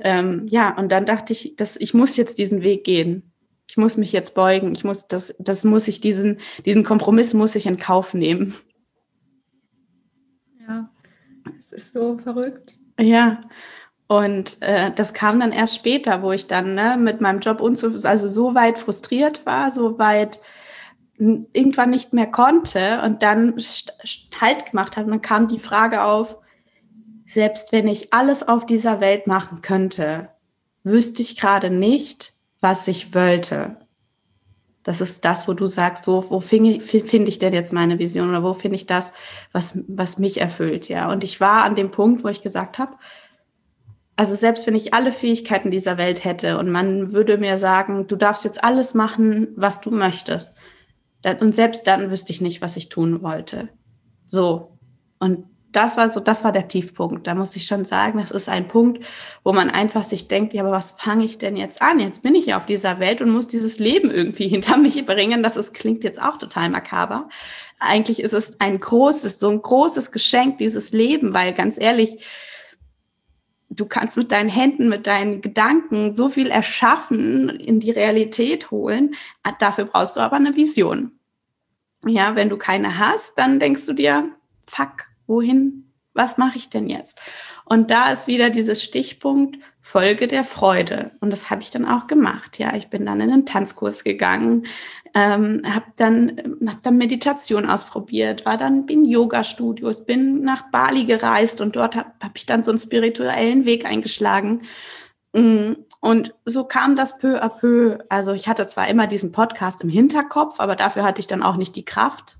[0.00, 3.31] ähm, ja, und dann dachte ich, dass ich muss jetzt diesen Weg gehen.
[3.68, 4.72] Ich muss mich jetzt beugen.
[4.72, 8.54] Ich muss das, das muss ich diesen, diesen Kompromiss muss ich in Kauf nehmen.
[10.60, 10.90] Ja,
[11.58, 12.78] es ist so verrückt.
[13.00, 13.40] Ja,
[14.08, 18.04] und äh, das kam dann erst später, wo ich dann ne, mit meinem Job unzufrieden,
[18.04, 20.38] also so weit frustriert war, so weit
[21.16, 23.54] irgendwann nicht mehr konnte und dann
[24.40, 25.06] Halt gemacht habe.
[25.06, 26.36] Und dann kam die Frage auf,
[27.26, 30.30] selbst wenn ich alles auf dieser Welt machen könnte,
[30.84, 32.31] wüsste ich gerade nicht,
[32.62, 33.76] was ich wollte.
[34.82, 38.30] Das ist das, wo du sagst, wo, wo finde find ich denn jetzt meine Vision
[38.30, 39.12] oder wo finde ich das,
[39.52, 41.10] was, was mich erfüllt, ja.
[41.10, 42.96] Und ich war an dem Punkt, wo ich gesagt habe,
[44.16, 48.16] also selbst wenn ich alle Fähigkeiten dieser Welt hätte und man würde mir sagen, du
[48.16, 50.54] darfst jetzt alles machen, was du möchtest.
[51.40, 53.68] Und selbst dann wüsste ich nicht, was ich tun wollte.
[54.28, 54.78] So.
[55.20, 57.26] Und das war so, das war der Tiefpunkt.
[57.26, 59.04] Da muss ich schon sagen, das ist ein Punkt,
[59.42, 61.98] wo man einfach sich denkt, ja, aber was fange ich denn jetzt an?
[61.98, 65.42] Jetzt bin ich ja auf dieser Welt und muss dieses Leben irgendwie hinter mich bringen.
[65.42, 67.28] Das ist, klingt jetzt auch total makaber.
[67.78, 72.24] Eigentlich ist es ein großes, so ein großes Geschenk, dieses Leben, weil ganz ehrlich,
[73.70, 79.14] du kannst mit deinen Händen, mit deinen Gedanken so viel erschaffen, in die Realität holen.
[79.58, 81.12] Dafür brauchst du aber eine Vision.
[82.04, 84.30] Ja, wenn du keine hast, dann denkst du dir,
[84.66, 87.20] fuck, wohin, was mache ich denn jetzt?
[87.64, 91.12] Und da ist wieder dieses Stichpunkt Folge der Freude.
[91.20, 92.58] Und das habe ich dann auch gemacht.
[92.58, 94.66] Ja, ich bin dann in einen Tanzkurs gegangen,
[95.14, 101.60] ähm, habe dann, hab dann Meditation ausprobiert, war dann in Yoga-Studios, bin nach Bali gereist
[101.60, 104.62] und dort habe hab ich dann so einen spirituellen Weg eingeschlagen.
[105.32, 107.98] Mm, und so kam das peu à peu.
[108.08, 111.56] Also ich hatte zwar immer diesen Podcast im Hinterkopf, aber dafür hatte ich dann auch
[111.56, 112.36] nicht die Kraft.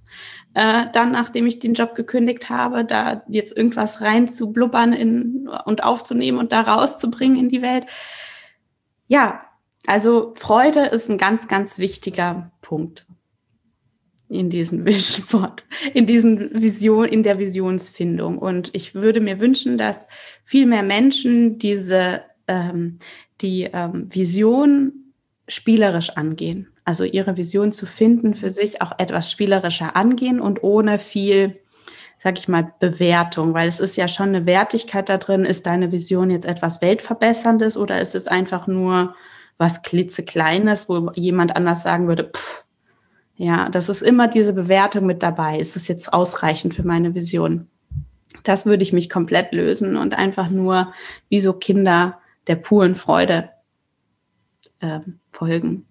[0.54, 5.48] Äh, dann, nachdem ich den Job gekündigt habe, da jetzt irgendwas rein zu blubbern in,
[5.64, 7.86] und aufzunehmen und da rauszubringen in die Welt.
[9.08, 9.42] Ja,
[9.86, 13.06] also Freude ist ein ganz, ganz wichtiger Punkt.
[14.28, 18.38] in diesen Vision Board, in diesen Vision, in der Visionsfindung.
[18.38, 20.06] Und ich würde mir wünschen, dass
[20.44, 22.98] viel mehr Menschen diese ähm,
[23.40, 25.12] die ähm, Vision
[25.48, 26.71] spielerisch angehen.
[26.84, 31.60] Also ihre Vision zu finden, für sich auch etwas spielerischer angehen und ohne viel,
[32.18, 35.44] sag ich mal, Bewertung, weil es ist ja schon eine Wertigkeit da drin.
[35.44, 39.14] Ist deine Vision jetzt etwas Weltverbesserndes oder ist es einfach nur
[39.58, 42.64] was klitzekleines, wo jemand anders sagen würde, pff,
[43.36, 45.58] ja, das ist immer diese Bewertung mit dabei.
[45.58, 47.68] Ist es jetzt ausreichend für meine Vision?
[48.44, 50.92] Das würde ich mich komplett lösen und einfach nur
[51.28, 53.50] wie so Kinder der puren Freude
[54.80, 55.86] äh, folgen.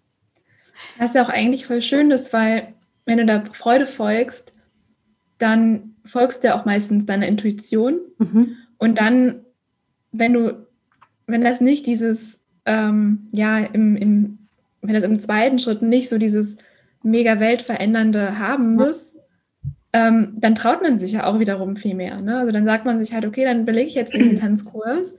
[0.98, 2.74] Was ja auch eigentlich voll schön ist, weil
[3.06, 4.54] wenn du da Freude folgst,
[5.38, 8.00] dann folgst du ja auch meistens deiner Intuition.
[8.18, 8.56] Mhm.
[8.78, 9.42] Und dann,
[10.12, 10.68] wenn du,
[11.28, 14.38] wenn das nicht dieses, ähm, ja, im, im,
[14.82, 16.58] wenn das im zweiten Schritt nicht so dieses
[17.04, 19.18] mega weltverändernde haben muss,
[19.94, 22.22] ähm, dann traut man sich ja auch wiederum viel mehr.
[22.22, 22.38] Ne?
[22.38, 25.16] Also dann sagt man sich halt, okay, dann belege ich jetzt den Tanzkurs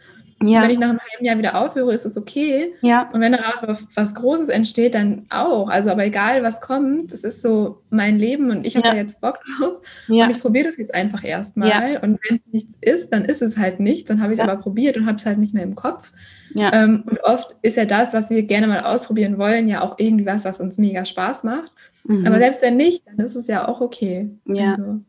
[0.49, 0.63] ja.
[0.63, 2.75] wenn ich nach einem halben Jahr wieder aufhöre, ist das okay.
[2.81, 3.11] Ja.
[3.13, 3.63] Und wenn daraus
[3.95, 5.69] was Großes entsteht, dann auch.
[5.69, 8.95] Also, aber egal, was kommt, es ist so mein Leben und ich habe ja.
[8.95, 9.83] da jetzt Bock drauf.
[10.09, 10.25] Ja.
[10.25, 11.99] Und ich probiere das jetzt einfach erstmal.
[12.03, 14.09] Und wenn es nichts ist, dann ist es halt nichts.
[14.09, 16.13] Dann habe ich es aber probiert und habe es halt nicht mehr im Kopf.
[16.59, 20.27] Ähm, und oft ist ja das, was wir gerne mal ausprobieren wollen, ja auch irgendwie
[20.27, 21.73] was, was uns mega Spaß macht.
[22.05, 22.27] Mhm.
[22.27, 24.31] Aber selbst wenn nicht, dann ist es ja auch okay.
[24.47, 24.71] Ja.
[24.71, 25.01] Also,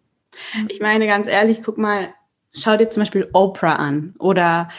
[0.70, 2.10] ich meine, ganz ehrlich, guck mal,
[2.56, 4.70] schau dir zum Beispiel Oprah an oder,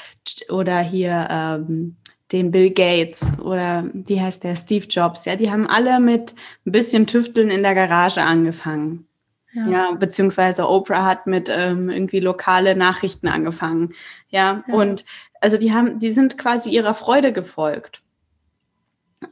[0.49, 1.97] oder hier ähm,
[2.33, 5.25] den Bill Gates oder wie heißt der Steve Jobs.
[5.25, 6.35] Ja, die haben alle mit
[6.67, 9.07] ein bisschen Tüfteln in der Garage angefangen.
[9.53, 13.95] Ja, ja beziehungsweise Oprah hat mit ähm, irgendwie lokale Nachrichten angefangen.
[14.29, 15.05] Ja, ja, und
[15.41, 18.04] also die haben, die sind quasi ihrer Freude gefolgt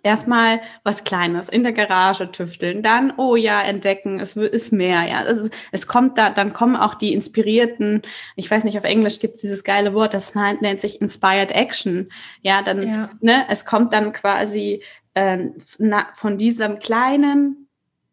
[0.02, 5.18] erstmal was Kleines in der Garage tüfteln, dann, oh ja, entdecken, es ist mehr, ja.
[5.18, 8.02] Also es kommt da, dann kommen auch die inspirierten,
[8.36, 12.08] ich weiß nicht, auf Englisch gibt es dieses geile Wort, das nennt sich Inspired Action.
[12.42, 13.10] Ja, dann, ja.
[13.20, 14.82] ne, es kommt dann quasi
[15.14, 15.46] äh,
[15.78, 17.61] na, von diesem kleinen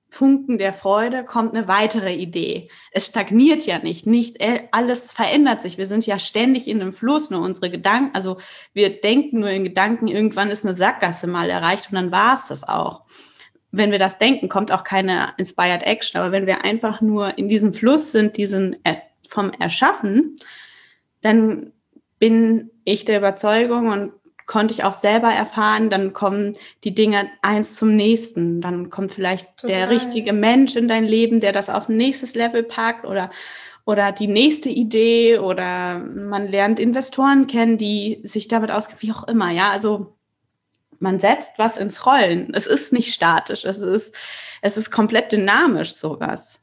[0.10, 2.70] Funken der Freude kommt eine weitere Idee.
[2.92, 5.78] Es stagniert ja nicht, nicht äh, alles verändert sich.
[5.78, 8.38] Wir sind ja ständig in einem Fluss, nur unsere Gedanken, also
[8.74, 12.48] wir denken nur in Gedanken, irgendwann ist eine Sackgasse mal erreicht und dann war es
[12.48, 13.06] das auch.
[13.72, 17.48] Wenn wir das denken, kommt auch keine Inspired Action, aber wenn wir einfach nur in
[17.48, 18.96] diesem Fluss sind, diesen äh,
[19.28, 20.38] vom Erschaffen,
[21.22, 21.72] dann
[22.18, 24.12] bin ich der Überzeugung und
[24.50, 25.92] konnte ich auch selber erfahren.
[25.92, 28.62] Dann kommen die Dinge eins zum nächsten.
[28.62, 29.76] Dann kommt vielleicht Total.
[29.76, 33.30] der richtige Mensch in dein Leben, der das auf ein nächstes Level packt oder
[33.86, 39.28] oder die nächste Idee oder man lernt Investoren kennen, die sich damit auskennen, wie auch
[39.28, 39.52] immer.
[39.52, 40.16] Ja, also
[41.00, 42.52] man setzt was ins Rollen.
[42.54, 43.66] Es ist nicht statisch.
[43.66, 44.16] Es ist,
[44.62, 46.62] es ist komplett dynamisch, sowas.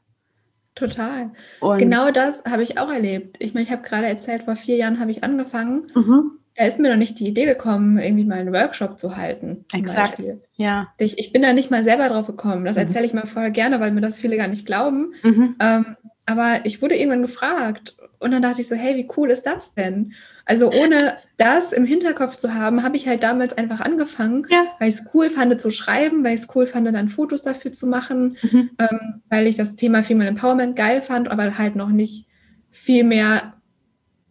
[0.75, 1.31] Total.
[1.59, 3.37] Und genau das habe ich auch erlebt.
[3.39, 5.91] Ich meine, ich habe gerade erzählt, vor vier Jahren habe ich angefangen.
[5.95, 9.65] Mhm da ist mir noch nicht die Idee gekommen, irgendwie mal einen Workshop zu halten.
[9.73, 10.17] Exakt.
[10.17, 10.41] Beispiel.
[10.55, 10.87] Ja.
[10.97, 12.65] Ich, ich bin da nicht mal selber drauf gekommen.
[12.65, 12.83] Das mhm.
[12.83, 15.13] erzähle ich mal vorher gerne, weil mir das viele gar nicht glauben.
[15.21, 15.55] Mhm.
[15.59, 15.95] Ähm,
[16.25, 19.75] aber ich wurde irgendwann gefragt und dann dachte ich so, hey, wie cool ist das
[19.75, 20.13] denn?
[20.45, 24.65] Also ohne das im Hinterkopf zu haben, habe ich halt damals einfach angefangen, ja.
[24.79, 27.71] weil ich es cool fand zu schreiben, weil ich es cool fand, dann Fotos dafür
[27.71, 28.71] zu machen, mhm.
[28.79, 32.25] ähm, weil ich das Thema Female Empowerment geil fand, aber halt noch nicht
[32.71, 33.53] viel mehr,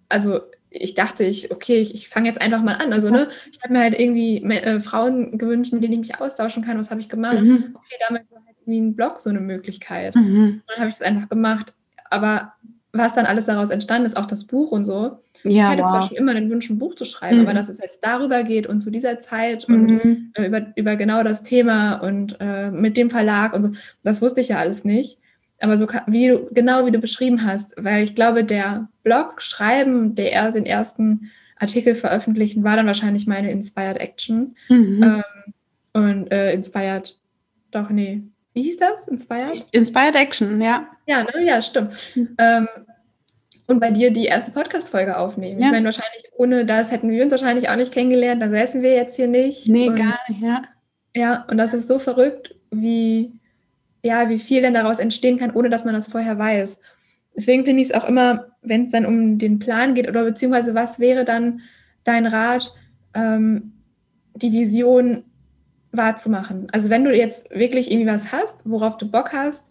[0.08, 0.40] also
[0.80, 2.92] ich dachte, ich, okay, ich, ich fange jetzt einfach mal an.
[2.92, 6.64] Also, ne, ich habe mir halt irgendwie äh, Frauen gewünscht, mit denen ich mich austauschen
[6.64, 6.78] kann.
[6.78, 7.40] Was habe ich gemacht?
[7.40, 7.74] Mhm.
[7.74, 10.14] Okay, damit war halt irgendwie ein Blog so eine Möglichkeit.
[10.14, 10.60] Mhm.
[10.60, 11.72] Und dann habe ich es einfach gemacht.
[12.10, 12.52] Aber
[12.92, 15.18] was dann alles daraus entstanden ist, auch das Buch und so.
[15.44, 15.90] Ja, ich hatte wow.
[15.90, 17.42] zwar schon immer den Wunsch, ein Buch zu schreiben, mhm.
[17.42, 20.32] aber dass es jetzt darüber geht und zu dieser Zeit und mhm.
[20.34, 23.70] äh, über, über genau das Thema und äh, mit dem Verlag und so,
[24.02, 25.18] das wusste ich ja alles nicht
[25.60, 30.14] aber so wie du, genau wie du beschrieben hast, weil ich glaube, der Blog schreiben,
[30.14, 34.56] der er den ersten Artikel veröffentlichen, war dann wahrscheinlich meine Inspired Action.
[34.68, 35.02] Mhm.
[35.02, 35.52] Ähm,
[35.92, 37.16] und äh, Inspired,
[37.70, 38.22] doch, nee.
[38.52, 39.08] Wie hieß das?
[39.08, 39.66] Inspired?
[39.72, 40.86] Inspired Action, ja.
[41.06, 41.44] Ja, ne?
[41.44, 41.94] ja, stimmt.
[42.14, 42.36] Mhm.
[42.38, 42.68] Ähm,
[43.66, 45.60] und bei dir die erste Podcast-Folge aufnehmen.
[45.60, 45.66] Ja.
[45.66, 48.92] Ich meine, wahrscheinlich ohne das hätten wir uns wahrscheinlich auch nicht kennengelernt, dann säßen wir
[48.92, 49.68] jetzt hier nicht.
[49.68, 50.62] Nee, und, gar nicht, ja.
[51.14, 53.32] Ja, und das ist so verrückt, wie
[54.06, 56.78] ja, wie viel denn daraus entstehen kann, ohne dass man das vorher weiß.
[57.36, 60.74] Deswegen finde ich es auch immer, wenn es dann um den Plan geht oder beziehungsweise
[60.74, 61.60] was wäre dann
[62.04, 62.72] dein Rat,
[63.14, 63.72] ähm,
[64.34, 65.24] die Vision
[65.92, 66.68] wahrzumachen.
[66.72, 69.64] Also wenn du jetzt wirklich irgendwie was hast, worauf du Bock hast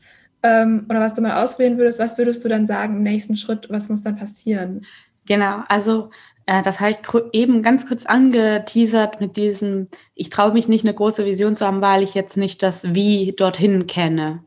[0.43, 3.67] ähm, oder was du mal ausprobieren würdest, was würdest du dann sagen im nächsten Schritt,
[3.69, 4.85] was muss dann passieren?
[5.25, 6.11] Genau, also
[6.45, 6.99] das habe ich
[7.33, 11.81] eben ganz kurz angeteasert mit diesem, ich traue mich nicht, eine große Vision zu haben,
[11.81, 14.43] weil ich jetzt nicht das Wie dorthin kenne.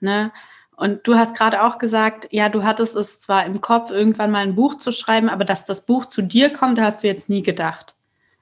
[0.00, 0.32] Ne?
[0.74, 4.42] Und du hast gerade auch gesagt, ja, du hattest es zwar im Kopf, irgendwann mal
[4.42, 7.42] ein Buch zu schreiben, aber dass das Buch zu dir kommt, hast du jetzt nie
[7.42, 7.94] gedacht.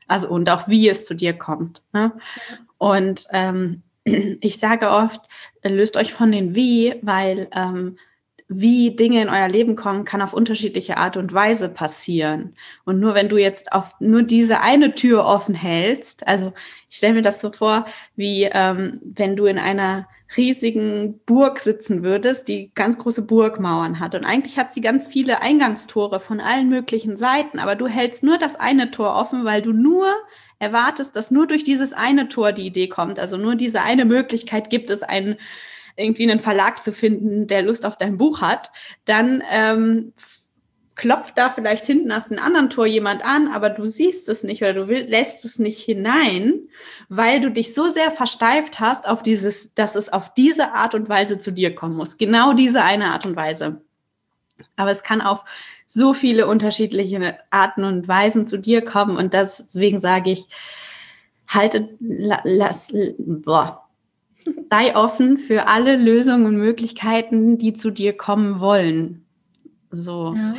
[0.07, 1.83] Also und auch wie es zu dir kommt.
[1.93, 2.13] Ne?
[2.79, 5.21] Und ähm, ich sage oft,
[5.63, 7.99] löst euch von den Wie, weil ähm,
[8.53, 12.55] wie Dinge in euer Leben kommen, kann auf unterschiedliche Art und Weise passieren.
[12.85, 16.53] Und nur wenn du jetzt auf nur diese eine Tür offen hältst, also
[16.91, 17.87] ich stelle mir das so vor,
[18.17, 24.17] wie ähm, wenn du in einer riesigen Burg sitzen würdest, die ganz große Burgmauern hat.
[24.17, 28.37] Und eigentlich hat sie ganz viele Eingangstore von allen möglichen Seiten, aber du hältst nur
[28.37, 30.13] das eine Tor offen, weil du nur
[30.59, 33.21] erwartest, dass nur durch dieses eine Tor die Idee kommt.
[33.21, 35.37] Also nur diese eine Möglichkeit gibt es einen
[36.01, 38.71] irgendwie einen Verlag zu finden, der Lust auf dein Buch hat,
[39.05, 40.13] dann ähm,
[41.01, 44.63] klopft da vielleicht hinten auf dem anderen Tor jemand an, aber du siehst es nicht
[44.63, 46.69] oder du will, lässt es nicht hinein,
[47.09, 51.09] weil du dich so sehr versteift hast auf dieses, dass es auf diese Art und
[51.09, 52.19] Weise zu dir kommen muss.
[52.19, 53.81] Genau diese eine Art und Weise.
[54.77, 55.45] Aber es kann auf
[55.87, 60.49] so viele unterschiedliche Arten und Weisen zu dir kommen und deswegen sage ich,
[61.49, 63.90] halte, lass, boah,
[64.71, 69.25] sei offen für alle Lösungen und Möglichkeiten, die zu dir kommen wollen.
[69.91, 70.35] So.
[70.37, 70.55] Ja,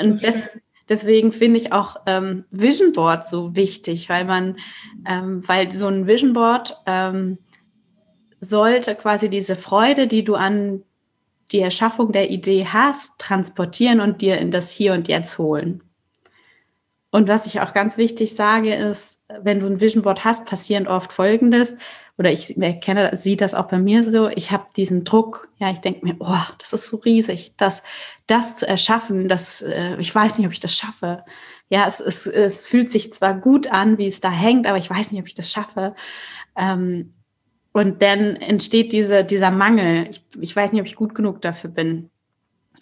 [0.00, 0.48] und des,
[0.88, 4.56] deswegen finde ich auch ähm, Vision Board so wichtig, weil man,
[5.06, 7.38] ähm, weil so ein Vision Board ähm,
[8.40, 10.82] sollte quasi diese Freude, die du an
[11.52, 15.82] die Erschaffung der Idee hast, transportieren und dir in das Hier und Jetzt holen.
[17.10, 20.86] Und was ich auch ganz wichtig sage, ist, wenn du ein Vision Board hast, passieren
[20.86, 21.76] oft Folgendes
[22.18, 25.80] oder ich erkenne, sehe das auch bei mir so, ich habe diesen Druck, ja, ich
[25.80, 27.82] denke mir, oh, das ist so riesig, das,
[28.26, 31.24] das zu erschaffen, das, äh, ich weiß nicht, ob ich das schaffe.
[31.68, 34.88] Ja, es, es, es fühlt sich zwar gut an, wie es da hängt, aber ich
[34.88, 35.94] weiß nicht, ob ich das schaffe.
[36.56, 37.12] Ähm,
[37.72, 40.08] und dann entsteht diese, dieser Mangel.
[40.10, 42.10] Ich, ich weiß nicht, ob ich gut genug dafür bin.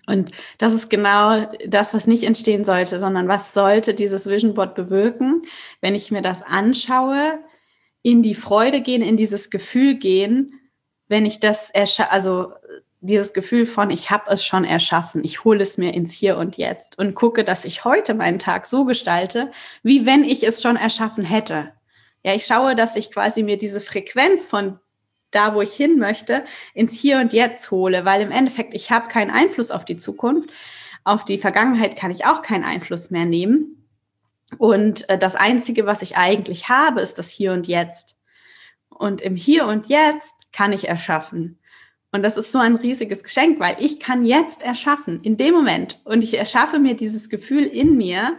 [0.07, 4.75] Und das ist genau das, was nicht entstehen sollte, sondern was sollte dieses Vision Board
[4.75, 5.43] bewirken,
[5.81, 7.39] wenn ich mir das anschaue,
[8.03, 10.61] in die Freude gehen, in dieses Gefühl gehen,
[11.09, 11.73] wenn ich das
[12.11, 12.53] also
[13.01, 16.57] dieses Gefühl von, ich habe es schon erschaffen, ich hole es mir ins Hier und
[16.57, 19.53] Jetzt und gucke, dass ich heute meinen Tag so gestalte,
[19.83, 21.73] wie wenn ich es schon erschaffen hätte.
[22.23, 24.79] Ja, ich schaue, dass ich quasi mir diese Frequenz von
[25.35, 29.09] da, wo ich hin möchte, ins Hier und Jetzt hole, weil im Endeffekt ich habe
[29.09, 30.51] keinen Einfluss auf die Zukunft.
[31.05, 33.87] Auf die Vergangenheit kann ich auch keinen Einfluss mehr nehmen.
[34.59, 38.19] Und äh, das Einzige, was ich eigentlich habe, ist das Hier und Jetzt.
[38.89, 41.59] Und im Hier und Jetzt kann ich erschaffen.
[42.15, 46.01] Und das ist so ein riesiges Geschenk, weil ich kann jetzt erschaffen, in dem Moment.
[46.05, 48.39] Und ich erschaffe mir dieses Gefühl in mir,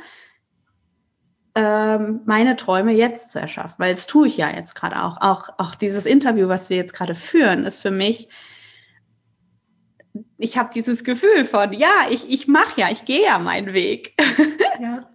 [1.55, 3.75] ähm, meine Träume jetzt zu erschaffen.
[3.77, 5.21] Weil das tue ich ja jetzt gerade auch.
[5.21, 5.49] auch.
[5.57, 8.27] Auch dieses Interview, was wir jetzt gerade führen, ist für mich,
[10.37, 14.13] ich habe dieses Gefühl von, ja, ich, ich mache ja, ich gehe ja meinen Weg.
[14.77, 15.09] Ja.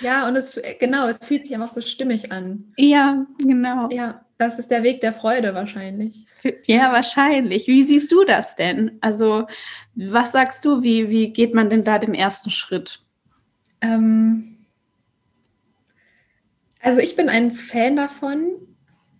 [0.00, 2.72] Ja, und es genau, es fühlt sich einfach so stimmig an.
[2.76, 3.88] Ja, genau.
[3.90, 6.26] Ja, das ist der Weg der Freude wahrscheinlich.
[6.66, 7.66] Ja, wahrscheinlich.
[7.66, 8.98] Wie siehst du das denn?
[9.00, 9.46] Also,
[9.94, 13.00] was sagst du, wie, wie geht man denn da den ersten Schritt?
[13.80, 14.55] Ähm,
[16.86, 18.52] also, ich bin ein Fan davon,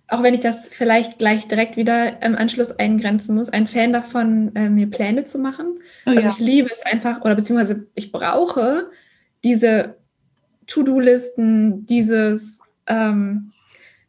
[0.08, 4.54] auch wenn ich das vielleicht gleich direkt wieder im Anschluss eingrenzen muss, ein Fan davon,
[4.54, 5.80] äh, mir Pläne zu machen.
[6.06, 6.30] Oh, also, ja.
[6.30, 8.90] ich liebe es einfach, oder beziehungsweise ich brauche
[9.42, 9.96] diese
[10.68, 13.52] To-Do-Listen, dieses ähm,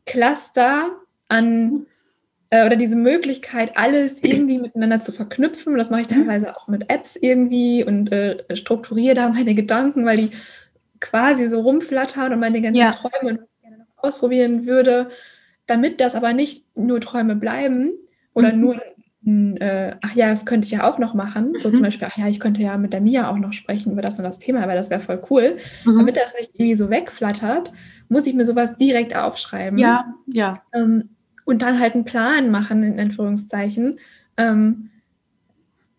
[0.05, 0.91] Cluster
[1.27, 1.87] an
[2.49, 5.75] äh, oder diese Möglichkeit, alles irgendwie miteinander zu verknüpfen.
[5.77, 6.21] Das mache ich mhm.
[6.21, 10.31] teilweise auch mit Apps irgendwie und äh, strukturiere da meine Gedanken, weil die
[10.99, 12.91] quasi so rumflattern und meine ganzen ja.
[12.91, 15.09] Träume gerne noch ausprobieren würde,
[15.65, 17.91] damit das aber nicht nur Träume bleiben
[18.33, 18.59] oder mhm.
[18.61, 18.81] nur
[19.27, 21.53] äh, ach ja, das könnte ich ja auch noch machen.
[21.55, 21.73] So mhm.
[21.73, 24.17] zum Beispiel, ach ja, ich könnte ja mit der Mia auch noch sprechen über das
[24.17, 25.57] und das Thema, weil das wäre voll cool.
[25.83, 25.97] Mhm.
[25.97, 27.73] Damit das nicht irgendwie so wegflattert,
[28.07, 29.77] muss ich mir sowas direkt aufschreiben.
[29.79, 30.61] Ja, ja.
[30.73, 31.09] Ähm,
[31.43, 33.99] und dann halt einen Plan machen, in Anführungszeichen.
[34.37, 34.91] Ähm,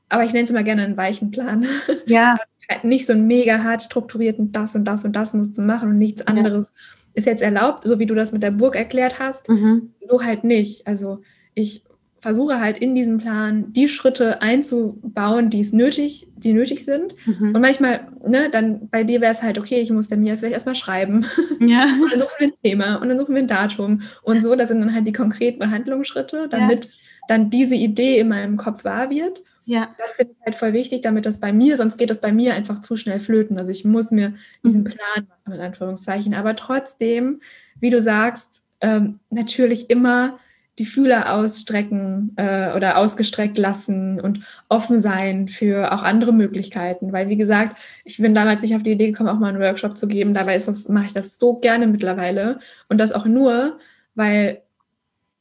[0.08, 1.66] aber ich nenne es immer gerne einen weichen Plan.
[2.06, 2.36] Ja.
[2.82, 5.98] nicht so einen mega hart strukturierten, das und das und das musst du machen und
[5.98, 6.70] nichts anderes ja.
[7.14, 9.48] ist jetzt erlaubt, so wie du das mit der Burg erklärt hast.
[9.48, 9.94] Mhm.
[10.00, 10.86] So halt nicht.
[10.86, 11.22] Also
[11.54, 11.82] ich
[12.20, 17.14] versuche halt in diesem Plan die Schritte einzubauen, die es nötig, die nötig sind.
[17.26, 17.54] Mhm.
[17.54, 20.54] Und manchmal, ne, dann bei dir wäre es halt, okay, ich muss der Mia vielleicht
[20.54, 21.26] erstmal schreiben.
[21.60, 21.84] Ja.
[21.84, 24.02] und dann suchen wir ein Thema und dann suchen wir ein Datum.
[24.22, 26.90] Und so, das sind dann halt die konkreten Behandlungsschritte, damit ja.
[27.28, 29.42] dann diese Idee in meinem Kopf wahr wird.
[29.68, 29.94] Ja.
[29.98, 32.54] Das finde ich halt voll wichtig, damit das bei mir, sonst geht das bei mir
[32.54, 33.58] einfach zu schnell flöten.
[33.58, 34.32] Also ich muss mir
[34.64, 34.84] diesen mhm.
[34.84, 36.32] Plan machen, in Anführungszeichen.
[36.32, 37.42] Aber trotzdem,
[37.78, 40.38] wie du sagst, ähm, natürlich immer
[40.78, 44.40] die Fühler ausstrecken äh, oder ausgestreckt lassen und
[44.70, 47.12] offen sein für auch andere Möglichkeiten.
[47.12, 49.98] Weil, wie gesagt, ich bin damals nicht auf die Idee gekommen, auch mal einen Workshop
[49.98, 50.32] zu geben.
[50.32, 52.60] Dabei ist das, mache ich das so gerne mittlerweile.
[52.88, 53.78] Und das auch nur,
[54.14, 54.62] weil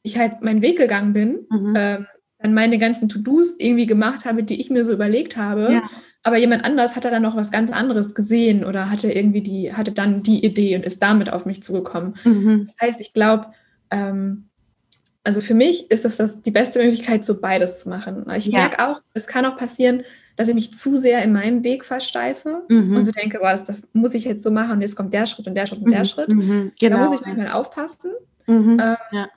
[0.02, 1.74] ich halt meinen Weg gegangen bin, mhm.
[1.74, 2.06] ähm,
[2.38, 5.72] dann meine ganzen To-Dos irgendwie gemacht habe, die ich mir so überlegt habe.
[5.72, 5.90] Ja.
[6.22, 9.92] Aber jemand anders hatte dann noch was ganz anderes gesehen oder hatte irgendwie die, hatte
[9.92, 12.16] dann die Idee und ist damit auf mich zugekommen.
[12.24, 12.68] Mhm.
[12.68, 13.48] Das heißt, ich glaube,
[13.90, 14.48] ähm,
[15.24, 18.26] also für mich ist es das die beste Möglichkeit, so beides zu machen.
[18.36, 18.60] Ich ja.
[18.60, 20.02] merke auch, es kann auch passieren,
[20.36, 22.96] dass ich mich zu sehr in meinem Weg versteife mhm.
[22.96, 25.26] und so denke, boah, das, das, muss ich jetzt so machen und jetzt kommt der
[25.26, 26.04] Schritt und der Schritt und der mhm.
[26.04, 26.28] Schritt.
[26.28, 26.72] Genau.
[26.80, 28.12] Da muss ich manchmal aufpassen.
[28.46, 28.78] Mhm.
[28.80, 29.28] Ähm, ja.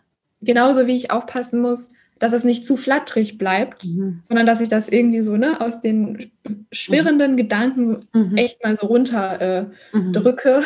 [0.41, 1.89] Genauso wie ich aufpassen muss,
[2.21, 4.21] dass es nicht zu flatterig bleibt, mhm.
[4.21, 6.31] sondern dass ich das irgendwie so ne, aus den
[6.71, 7.37] schwirrenden mhm.
[7.37, 8.37] Gedanken mhm.
[8.37, 10.13] echt mal so runter äh, mhm.
[10.13, 10.61] drücke,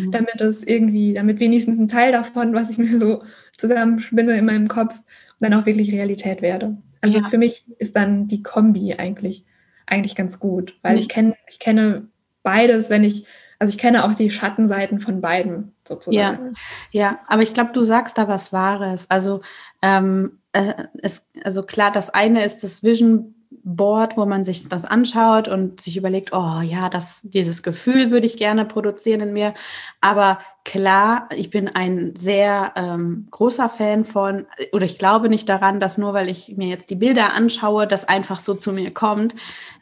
[0.00, 0.10] mhm.
[0.10, 3.22] damit es irgendwie, damit wenigstens ein Teil davon, was ich mir so
[3.56, 5.00] zusammenspinne in meinem Kopf,
[5.38, 6.76] dann auch wirklich Realität werde.
[7.02, 7.28] Also ja.
[7.28, 9.44] für mich ist dann die Kombi eigentlich,
[9.86, 12.08] eigentlich ganz gut, weil ich kenne, ich kenne
[12.42, 13.26] beides, wenn ich
[13.58, 16.54] also ich kenne auch die Schattenseiten von beiden sozusagen.
[16.90, 19.06] Ja, ja aber ich glaube, du sagst da was Wahres.
[19.08, 19.40] Also
[19.80, 24.84] ähm, äh, es, also klar, das eine ist das Vision Board, wo man sich das
[24.84, 29.54] anschaut und sich überlegt, oh ja, das, dieses Gefühl würde ich gerne produzieren in mir.
[30.00, 35.78] Aber klar, ich bin ein sehr ähm, großer Fan von, oder ich glaube nicht daran,
[35.78, 39.36] dass nur weil ich mir jetzt die Bilder anschaue, das einfach so zu mir kommt.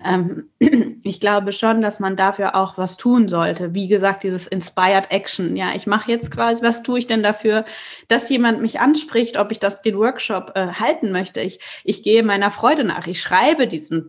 [0.05, 0.51] Ähm,
[1.03, 3.75] ich glaube schon, dass man dafür auch was tun sollte.
[3.75, 5.57] Wie gesagt, dieses Inspired Action.
[5.57, 7.65] Ja, ich mache jetzt quasi, was tue ich denn dafür,
[8.09, 11.41] dass jemand mich anspricht, ob ich das den Workshop äh, halten möchte.
[11.41, 13.07] Ich, ich gehe meiner Freude nach.
[13.07, 14.09] Ich schreibe diesen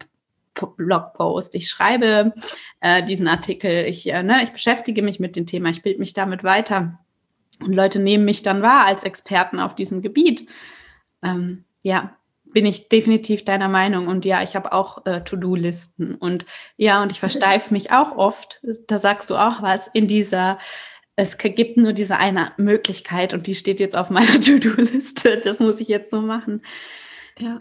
[0.78, 2.34] Blogpost, ich schreibe
[2.82, 6.14] äh, diesen Artikel, ich, äh, ne, ich beschäftige mich mit dem Thema, ich bilde mich
[6.14, 7.00] damit weiter.
[7.62, 10.48] Und Leute nehmen mich dann wahr als Experten auf diesem Gebiet.
[11.24, 12.18] Ähm, ja,
[12.54, 14.08] bin ich definitiv deiner Meinung.
[14.08, 16.16] Und ja, ich habe auch äh, To-Do-Listen.
[16.16, 16.46] Und
[16.78, 20.58] ja, und ich versteife mich auch oft, da sagst du auch was, in dieser,
[21.16, 25.40] es gibt nur diese eine Möglichkeit und die steht jetzt auf meiner To-Do-Liste.
[25.40, 26.62] Das muss ich jetzt so machen.
[27.40, 27.58] Ja.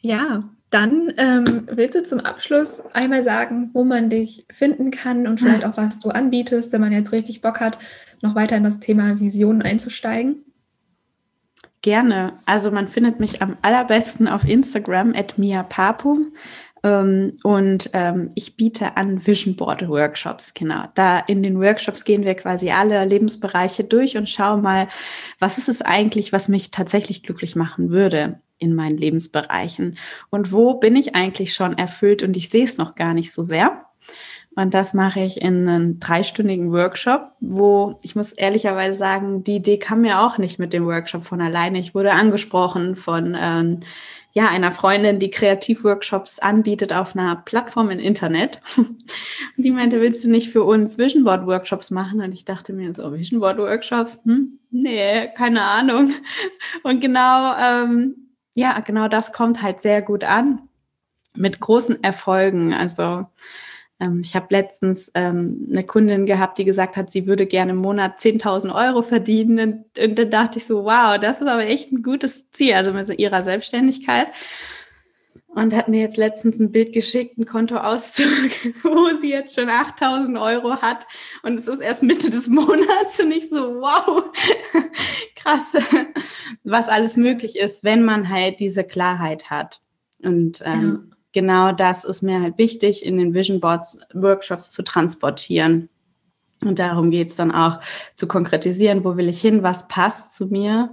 [0.00, 5.40] ja, dann ähm, willst du zum Abschluss einmal sagen, wo man dich finden kann und
[5.40, 7.78] vielleicht auch, was du anbietest, wenn man jetzt richtig Bock hat,
[8.20, 10.44] noch weiter in das Thema Visionen einzusteigen?
[11.80, 12.34] Gerne.
[12.44, 16.26] Also man findet mich am allerbesten auf Instagram at miapapu.
[16.82, 20.52] Ähm, und ähm, ich biete an Vision Board Workshops.
[20.52, 20.84] Genau.
[20.94, 24.88] Da in den Workshops gehen wir quasi alle Lebensbereiche durch und schauen mal,
[25.38, 29.96] was ist es eigentlich, was mich tatsächlich glücklich machen würde in meinen Lebensbereichen
[30.30, 33.42] und wo bin ich eigentlich schon erfüllt und ich sehe es noch gar nicht so
[33.42, 33.84] sehr.
[34.58, 39.78] Und das mache ich in einem dreistündigen Workshop, wo ich muss ehrlicherweise sagen, die Idee
[39.78, 41.78] kam mir auch nicht mit dem Workshop von alleine.
[41.78, 43.80] Ich wurde angesprochen von ähm,
[44.32, 48.60] ja, einer Freundin, die Kreativworkshops anbietet auf einer Plattform im Internet.
[48.76, 49.06] Und
[49.56, 52.20] die meinte, willst du nicht für uns Vision Board Workshops machen?
[52.20, 54.18] Und ich dachte mir so, Vision Board Workshops?
[54.24, 54.58] Hm?
[54.70, 56.12] Nee, keine Ahnung.
[56.82, 58.27] Und genau ähm,
[58.58, 60.68] ja, genau das kommt halt sehr gut an
[61.36, 62.74] mit großen Erfolgen.
[62.74, 63.24] Also
[64.00, 67.78] ähm, ich habe letztens ähm, eine Kundin gehabt, die gesagt hat, sie würde gerne im
[67.78, 69.84] Monat 10.000 Euro verdienen.
[69.96, 72.92] Und, und, dann dachte ich so, wow, das ist aber echt ein gutes Ziel, also
[72.92, 74.26] mit so ihrer Selbstständigkeit.
[75.46, 78.26] Und hat mir jetzt letztens ein Bild geschickt, ein Kontoauszug,
[78.82, 81.06] wo sie jetzt schon 8000 Euro hat.
[81.44, 84.24] Und es ist erst Mitte des Monats und ich so, wow,
[85.38, 85.72] krass,
[86.64, 89.80] was alles möglich ist, wenn man halt diese Klarheit hat.
[90.22, 91.16] Und ähm, ja.
[91.32, 95.88] genau das ist mir halt wichtig, in den Vision Boards Workshops zu transportieren.
[96.64, 97.80] Und darum geht es dann auch
[98.14, 100.92] zu konkretisieren, wo will ich hin, was passt zu mir,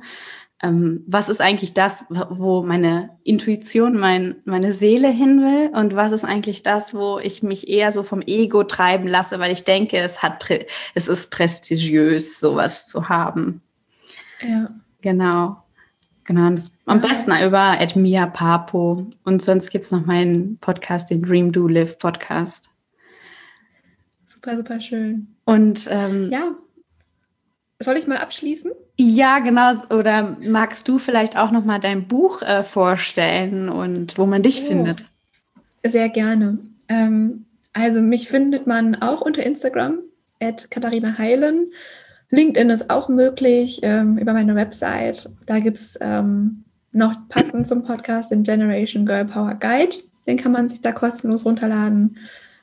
[0.61, 6.11] ähm, was ist eigentlich das, wo meine Intuition, mein, meine Seele hin will und was
[6.11, 9.97] ist eigentlich das, wo ich mich eher so vom Ego treiben lasse, weil ich denke,
[9.97, 10.45] es hat,
[10.93, 13.61] es ist prestigiös, sowas zu haben.
[14.47, 14.69] Ja.
[15.01, 15.57] Genau.
[16.25, 19.05] Genau, das am besten über Edmia Papo.
[19.23, 22.71] Und sonst gibt es noch meinen Podcast, den Dream Do Live Podcast.
[24.25, 25.27] Super, super schön.
[25.45, 26.55] Und ähm, ja,
[27.79, 28.71] soll ich mal abschließen?
[28.97, 29.73] Ja, genau.
[29.91, 34.63] Oder magst du vielleicht auch noch mal dein Buch äh, vorstellen und wo man dich
[34.63, 35.05] oh, findet?
[35.85, 36.57] Sehr gerne.
[36.87, 39.99] Ähm, also mich findet man auch unter Instagram
[40.39, 41.71] at Katharina Heilen
[42.35, 45.29] LinkedIn ist auch möglich ähm, über meine Website.
[45.45, 49.95] Da gibt es ähm, noch passend zum Podcast den Generation Girl Power Guide.
[50.27, 52.17] Den kann man sich da kostenlos runterladen.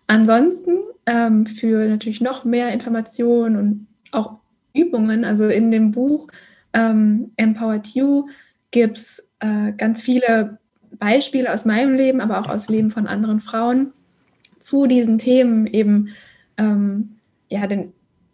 [0.07, 4.35] Ansonsten ähm, für natürlich noch mehr Informationen und auch
[4.75, 6.29] Übungen, also in dem Buch
[6.73, 8.27] ähm, Empowered You
[8.71, 10.59] gibt es äh, ganz viele
[10.99, 13.93] Beispiele aus meinem Leben, aber auch aus Leben von anderen Frauen
[14.59, 16.11] zu diesen Themen eben
[16.57, 17.17] ähm,
[17.49, 17.93] ja, den,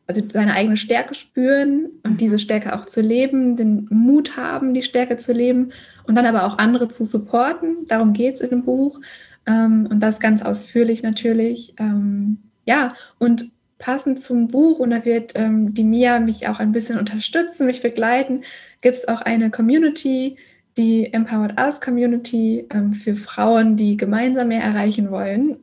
[0.08, 2.16] also seine eigene Stärke spüren und mhm.
[2.16, 5.70] diese Stärke auch zu leben, den Mut haben, die Stärke zu leben
[6.04, 7.86] und dann aber auch andere zu supporten.
[7.86, 9.00] Darum geht es in dem Buch.
[9.46, 11.74] Ähm, und das ganz ausführlich natürlich.
[11.78, 16.72] Ähm, ja, und passend zum Buch, und da wird ähm, die Mia mich auch ein
[16.72, 18.42] bisschen unterstützen, mich begleiten,
[18.80, 20.36] gibt es auch eine Community,
[20.78, 25.56] die Empowered Us Community für Frauen, die gemeinsam mehr erreichen wollen,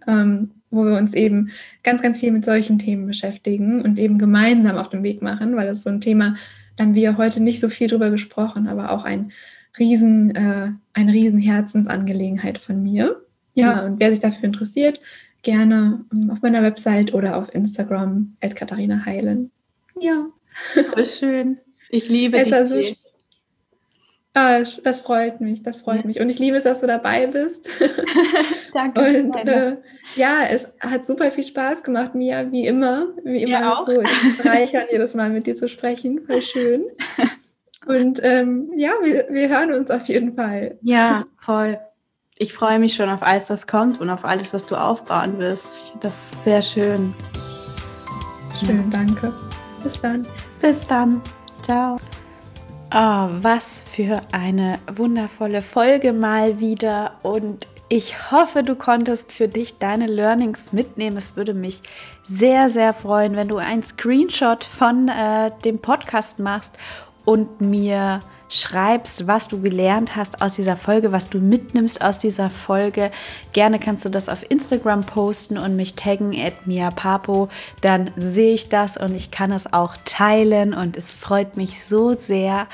[0.76, 1.50] wo wir uns eben
[1.84, 5.68] ganz, ganz viel mit solchen Themen beschäftigen und eben gemeinsam auf den Weg machen, weil
[5.68, 6.36] das so ein Thema,
[6.76, 9.32] da haben wir heute nicht so viel drüber gesprochen, aber auch ein
[9.80, 13.22] riesen, äh, eine riesen Herzensangelegenheit von mir.
[13.54, 13.94] Ja, mhm.
[13.94, 15.00] und wer sich dafür interessiert,
[15.42, 19.52] gerne auf meiner Website oder auf Instagram, at Katharina Heilen.
[20.00, 20.28] Ja.
[20.94, 21.60] Voll schön.
[21.90, 22.52] Ich liebe es.
[22.52, 22.82] Also,
[24.36, 26.06] ah, das freut mich, das freut ja.
[26.06, 26.20] mich.
[26.20, 27.68] Und ich liebe es, dass du dabei bist.
[28.74, 29.24] Danke.
[29.24, 29.78] Und äh,
[30.16, 33.08] ja, es hat super viel Spaß gemacht, Mia, wie immer.
[33.24, 33.88] Wie immer ja, auch.
[33.88, 34.02] so.
[34.02, 36.22] Ich bereichern, jedes Mal mit dir zu sprechen.
[36.28, 36.84] Voll schön.
[37.88, 40.78] Und ähm, ja, wir, wir hören uns auf jeden Fall.
[40.82, 41.80] Ja, voll
[42.38, 45.94] ich freue mich schon auf alles, was kommt und auf alles, was du aufbauen wirst.
[46.02, 47.14] Das ist sehr schön.
[48.60, 49.34] Schön, danke.
[49.84, 50.28] Bis dann.
[50.62, 51.22] Bis dann.
[51.62, 51.98] Ciao.
[52.98, 59.80] Oh, was für eine wundervolle Folge mal wieder und ich hoffe, du konntest für dich
[59.80, 61.18] deine Learnings mitnehmen.
[61.18, 61.82] Es würde mich
[62.24, 66.78] sehr, sehr freuen, wenn du einen Screenshot von äh, dem Podcast machst
[67.26, 72.50] und mir schreibst, was du gelernt hast aus dieser Folge, was du mitnimmst aus dieser
[72.50, 73.12] Folge.
[73.54, 77.50] Gerne kannst du das auf Instagram posten und mich taggen at miapapo.
[77.82, 82.14] Dann sehe ich das und ich kann es auch teilen und es freut mich so
[82.14, 82.68] sehr,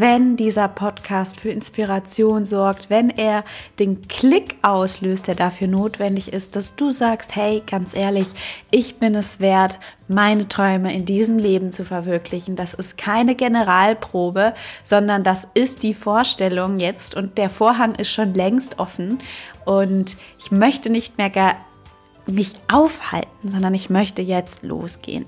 [0.00, 3.44] wenn dieser Podcast für Inspiration sorgt, wenn er
[3.78, 8.28] den Klick auslöst, der dafür notwendig ist, dass du sagst, hey, ganz ehrlich,
[8.70, 9.78] ich bin es wert,
[10.08, 12.56] meine Träume in diesem Leben zu verwirklichen.
[12.56, 18.34] Das ist keine Generalprobe, sondern das ist die Vorstellung jetzt und der Vorhang ist schon
[18.34, 19.20] längst offen
[19.64, 21.30] und ich möchte nicht mehr
[22.26, 25.26] mich aufhalten, sondern ich möchte jetzt losgehen.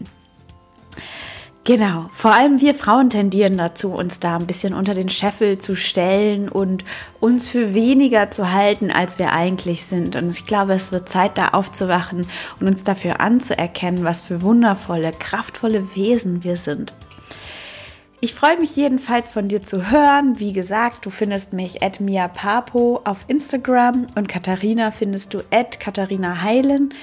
[1.66, 5.74] Genau, vor allem wir Frauen tendieren dazu, uns da ein bisschen unter den Scheffel zu
[5.74, 6.84] stellen und
[7.18, 10.14] uns für weniger zu halten, als wir eigentlich sind.
[10.14, 12.28] Und ich glaube, es wird Zeit, da aufzuwachen
[12.60, 16.92] und uns dafür anzuerkennen, was für wundervolle, kraftvolle Wesen wir sind.
[18.20, 20.38] Ich freue mich jedenfalls von dir zu hören.
[20.38, 25.80] Wie gesagt, du findest mich at Mia Papo auf Instagram und Katharina findest du at
[25.80, 26.94] Katharina Heilen.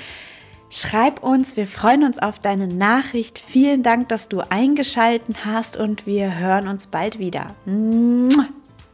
[0.76, 3.38] Schreib uns, wir freuen uns auf deine Nachricht.
[3.38, 7.54] Vielen Dank, dass du eingeschalten hast und wir hören uns bald wieder.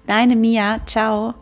[0.06, 1.36] Deine Mia, ciao.